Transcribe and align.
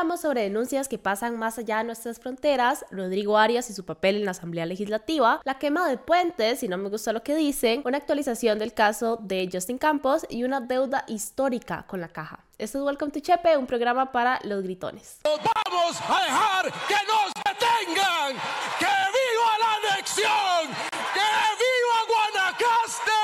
hablamos 0.00 0.22
sobre 0.22 0.40
denuncias 0.44 0.88
que 0.88 0.96
pasan 0.96 1.38
más 1.38 1.58
allá 1.58 1.76
de 1.78 1.84
nuestras 1.84 2.18
fronteras, 2.18 2.86
Rodrigo 2.90 3.36
Arias 3.36 3.68
y 3.68 3.74
su 3.74 3.84
papel 3.84 4.16
en 4.16 4.24
la 4.24 4.30
Asamblea 4.30 4.64
Legislativa, 4.64 5.42
la 5.44 5.58
quema 5.58 5.86
de 5.86 5.98
puentes, 5.98 6.60
si 6.60 6.68
no 6.68 6.78
me 6.78 6.88
gusta 6.88 7.12
lo 7.12 7.22
que 7.22 7.36
dicen, 7.36 7.82
una 7.84 7.98
actualización 7.98 8.58
del 8.58 8.72
caso 8.72 9.18
de 9.20 9.50
Justin 9.52 9.76
Campos 9.76 10.24
y 10.30 10.44
una 10.44 10.62
deuda 10.62 11.04
histórica 11.06 11.84
con 11.86 12.00
la 12.00 12.08
caja. 12.08 12.46
Esto 12.56 12.78
es 12.78 12.84
Welcome 12.84 13.12
to 13.12 13.20
Chepe, 13.20 13.58
un 13.58 13.66
programa 13.66 14.10
para 14.10 14.40
los 14.44 14.62
gritones. 14.62 15.18
vamos 15.22 16.00
a 16.08 16.24
dejar 16.24 16.72
que 16.88 16.96
nos 17.06 17.32
detengan! 17.44 18.36
¡Que 18.78 18.96
viva 19.16 19.52
la 19.60 19.90
anexión! 19.90 20.76
¡Que 21.12 21.30
viva 21.60 21.98
Guanacaste! 22.08 23.20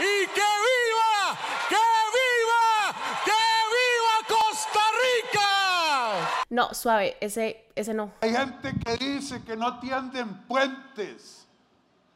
¡Y 0.00 0.26
que 0.26 0.50
viva! 0.66 1.38
¡Que 1.68 1.86
viva! 2.16 2.94
¡Que 3.24 3.40
viva 3.76 4.36
Costa 4.36 4.80
Rica! 5.02 5.58
No, 6.58 6.74
suave, 6.74 7.16
ese, 7.20 7.66
ese 7.76 7.94
no. 7.94 8.10
Hay 8.20 8.32
gente 8.32 8.74
que 8.84 8.96
dice 8.96 9.40
que 9.44 9.56
no 9.56 9.78
tienden 9.78 10.42
puentes. 10.48 11.46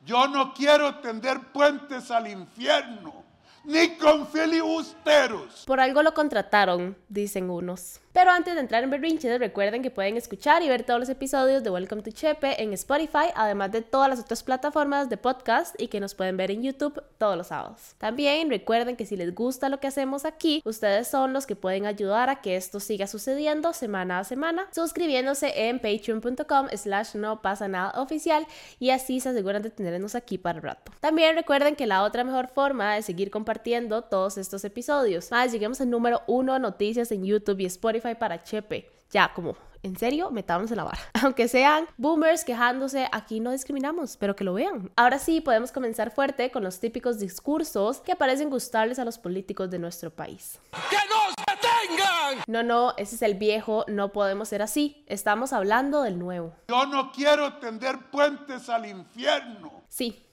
Yo 0.04 0.26
no 0.26 0.52
quiero 0.52 0.96
tender 0.96 1.52
puentes 1.52 2.10
al 2.10 2.26
infierno, 2.26 3.22
ni 3.62 3.90
con 3.90 4.26
filibusteros. 4.26 5.62
Por 5.64 5.78
algo 5.78 6.02
lo 6.02 6.12
contrataron, 6.12 6.96
dicen 7.08 7.50
unos. 7.50 8.00
Pero 8.12 8.30
antes 8.30 8.54
de 8.54 8.60
entrar 8.60 8.84
en 8.84 8.90
berrinches, 8.90 9.38
recuerden 9.38 9.80
que 9.80 9.90
pueden 9.90 10.18
escuchar 10.18 10.62
y 10.62 10.68
ver 10.68 10.82
todos 10.82 11.00
los 11.00 11.08
episodios 11.08 11.62
de 11.62 11.70
Welcome 11.70 12.02
to 12.02 12.10
Chepe 12.10 12.62
en 12.62 12.74
Spotify, 12.74 13.32
además 13.34 13.72
de 13.72 13.80
todas 13.80 14.10
las 14.10 14.20
otras 14.20 14.42
plataformas 14.42 15.08
de 15.08 15.16
podcast 15.16 15.74
y 15.80 15.88
que 15.88 15.98
nos 15.98 16.14
pueden 16.14 16.36
ver 16.36 16.50
en 16.50 16.62
YouTube 16.62 17.02
todos 17.16 17.38
los 17.38 17.46
sábados. 17.46 17.94
También 17.96 18.50
recuerden 18.50 18.96
que 18.96 19.06
si 19.06 19.16
les 19.16 19.34
gusta 19.34 19.70
lo 19.70 19.80
que 19.80 19.86
hacemos 19.86 20.26
aquí, 20.26 20.60
ustedes 20.66 21.08
son 21.08 21.32
los 21.32 21.46
que 21.46 21.56
pueden 21.56 21.86
ayudar 21.86 22.28
a 22.28 22.42
que 22.42 22.56
esto 22.56 22.80
siga 22.80 23.06
sucediendo 23.06 23.72
semana 23.72 24.18
a 24.18 24.24
semana, 24.24 24.68
suscribiéndose 24.72 25.68
en 25.68 25.78
patreon.com 25.78 26.66
slash 26.76 27.14
no 27.14 27.40
pasa 27.40 27.66
nada 27.66 27.98
oficial 27.98 28.46
y 28.78 28.90
así 28.90 29.20
se 29.20 29.30
aseguran 29.30 29.62
de 29.62 29.70
tenernos 29.70 30.14
aquí 30.16 30.36
para 30.36 30.58
el 30.58 30.62
rato. 30.62 30.92
También 31.00 31.34
recuerden 31.34 31.76
que 31.76 31.86
la 31.86 32.02
otra 32.02 32.24
mejor 32.24 32.48
forma 32.48 32.94
de 32.94 33.00
seguir 33.00 33.30
compartiendo 33.30 34.02
todos 34.02 34.36
estos 34.36 34.66
episodios, 34.66 35.30
más 35.30 35.50
lleguemos 35.50 35.80
al 35.80 35.88
número 35.88 36.20
uno 36.26 36.58
noticias 36.58 37.10
en 37.10 37.24
YouTube 37.24 37.60
y 37.60 37.64
Spotify 37.64 38.01
para 38.02 38.42
Chepe. 38.42 38.90
Ya, 39.10 39.32
como, 39.32 39.56
en 39.82 39.98
serio, 39.98 40.30
metámonos 40.30 40.70
en 40.70 40.76
la 40.76 40.84
vara. 40.84 40.98
Aunque 41.22 41.48
sean 41.48 41.86
boomers 41.96 42.44
quejándose, 42.44 43.08
aquí 43.10 43.40
no 43.40 43.50
discriminamos, 43.50 44.16
pero 44.16 44.36
que 44.36 44.44
lo 44.44 44.54
vean. 44.54 44.90
Ahora 44.96 45.18
sí, 45.18 45.40
podemos 45.40 45.72
comenzar 45.72 46.10
fuerte 46.10 46.50
con 46.50 46.62
los 46.62 46.78
típicos 46.80 47.18
discursos 47.18 48.00
que 48.00 48.16
parecen 48.16 48.50
gustarles 48.50 48.98
a 48.98 49.04
los 49.04 49.18
políticos 49.18 49.70
de 49.70 49.78
nuestro 49.78 50.10
país. 50.10 50.58
¡Que 50.90 50.96
nos 51.08 51.34
detengan! 51.36 52.44
No, 52.46 52.62
no, 52.62 52.94
ese 52.96 53.16
es 53.16 53.22
el 53.22 53.34
viejo, 53.34 53.84
no 53.88 54.12
podemos 54.12 54.48
ser 54.48 54.62
así. 54.62 55.04
Estamos 55.06 55.52
hablando 55.52 56.02
del 56.02 56.18
nuevo. 56.18 56.54
Yo 56.68 56.86
no 56.86 57.12
quiero 57.12 57.54
tender 57.54 58.10
puentes 58.10 58.68
al 58.68 58.86
infierno. 58.86 59.82
Sí, 59.88 60.24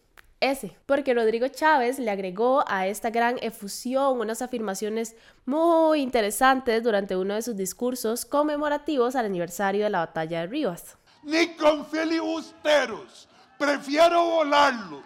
ese, 0.42 0.78
porque 0.86 1.14
Rodrigo 1.14 1.48
Chávez 1.50 2.00
le 2.00 2.12
agregó 2.12 2.64
a 2.68 2.88
esta 2.88 3.10
gran 3.10 3.38
efusión 3.42 4.20
unas 4.20 4.42
afirmaciones 4.42 5.16
muy 5.46 6.02
interesantes 6.02 6.82
durante 6.84 7.18
uno 7.18 7.36
de 7.36 7.42
sus 7.42 7.58
discursos 7.58 8.26
conmemorativos 8.26 9.16
al 9.16 9.26
aniversario 9.26 9.84
de 9.84 9.90
la 9.90 10.00
batalla 10.00 10.42
de 10.42 10.48
Rivas. 10.48 10.98
Ni 11.24 11.56
con 11.56 11.86
filibusteros, 11.86 13.28
prefiero 13.58 14.24
volarlos. 14.24 15.04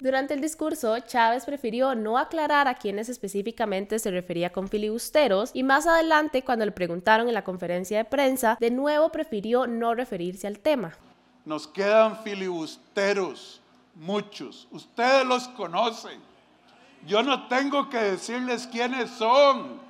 Durante 0.00 0.34
el 0.34 0.40
discurso, 0.40 0.98
Chávez 0.98 1.46
prefirió 1.46 1.94
no 1.94 2.18
aclarar 2.18 2.66
a 2.66 2.74
quiénes 2.74 3.08
específicamente 3.08 3.98
se 3.98 4.10
refería 4.10 4.50
con 4.50 4.68
filibusteros 4.68 5.50
y 5.54 5.62
más 5.62 5.86
adelante, 5.86 6.42
cuando 6.42 6.66
le 6.66 6.72
preguntaron 6.72 7.28
en 7.28 7.34
la 7.34 7.44
conferencia 7.44 7.98
de 7.98 8.04
prensa, 8.04 8.58
de 8.60 8.70
nuevo 8.70 9.10
prefirió 9.10 9.66
no 9.66 9.94
referirse 9.94 10.46
al 10.46 10.58
tema. 10.58 10.92
Nos 11.44 11.68
quedan 11.68 12.22
filibusteros 12.24 13.62
muchos. 13.96 14.66
Ustedes 14.70 15.24
los 15.26 15.48
conocen. 15.48 16.20
Yo 17.06 17.22
no 17.22 17.46
tengo 17.48 17.88
que 17.88 17.98
decirles 17.98 18.66
quiénes 18.66 19.10
son, 19.10 19.80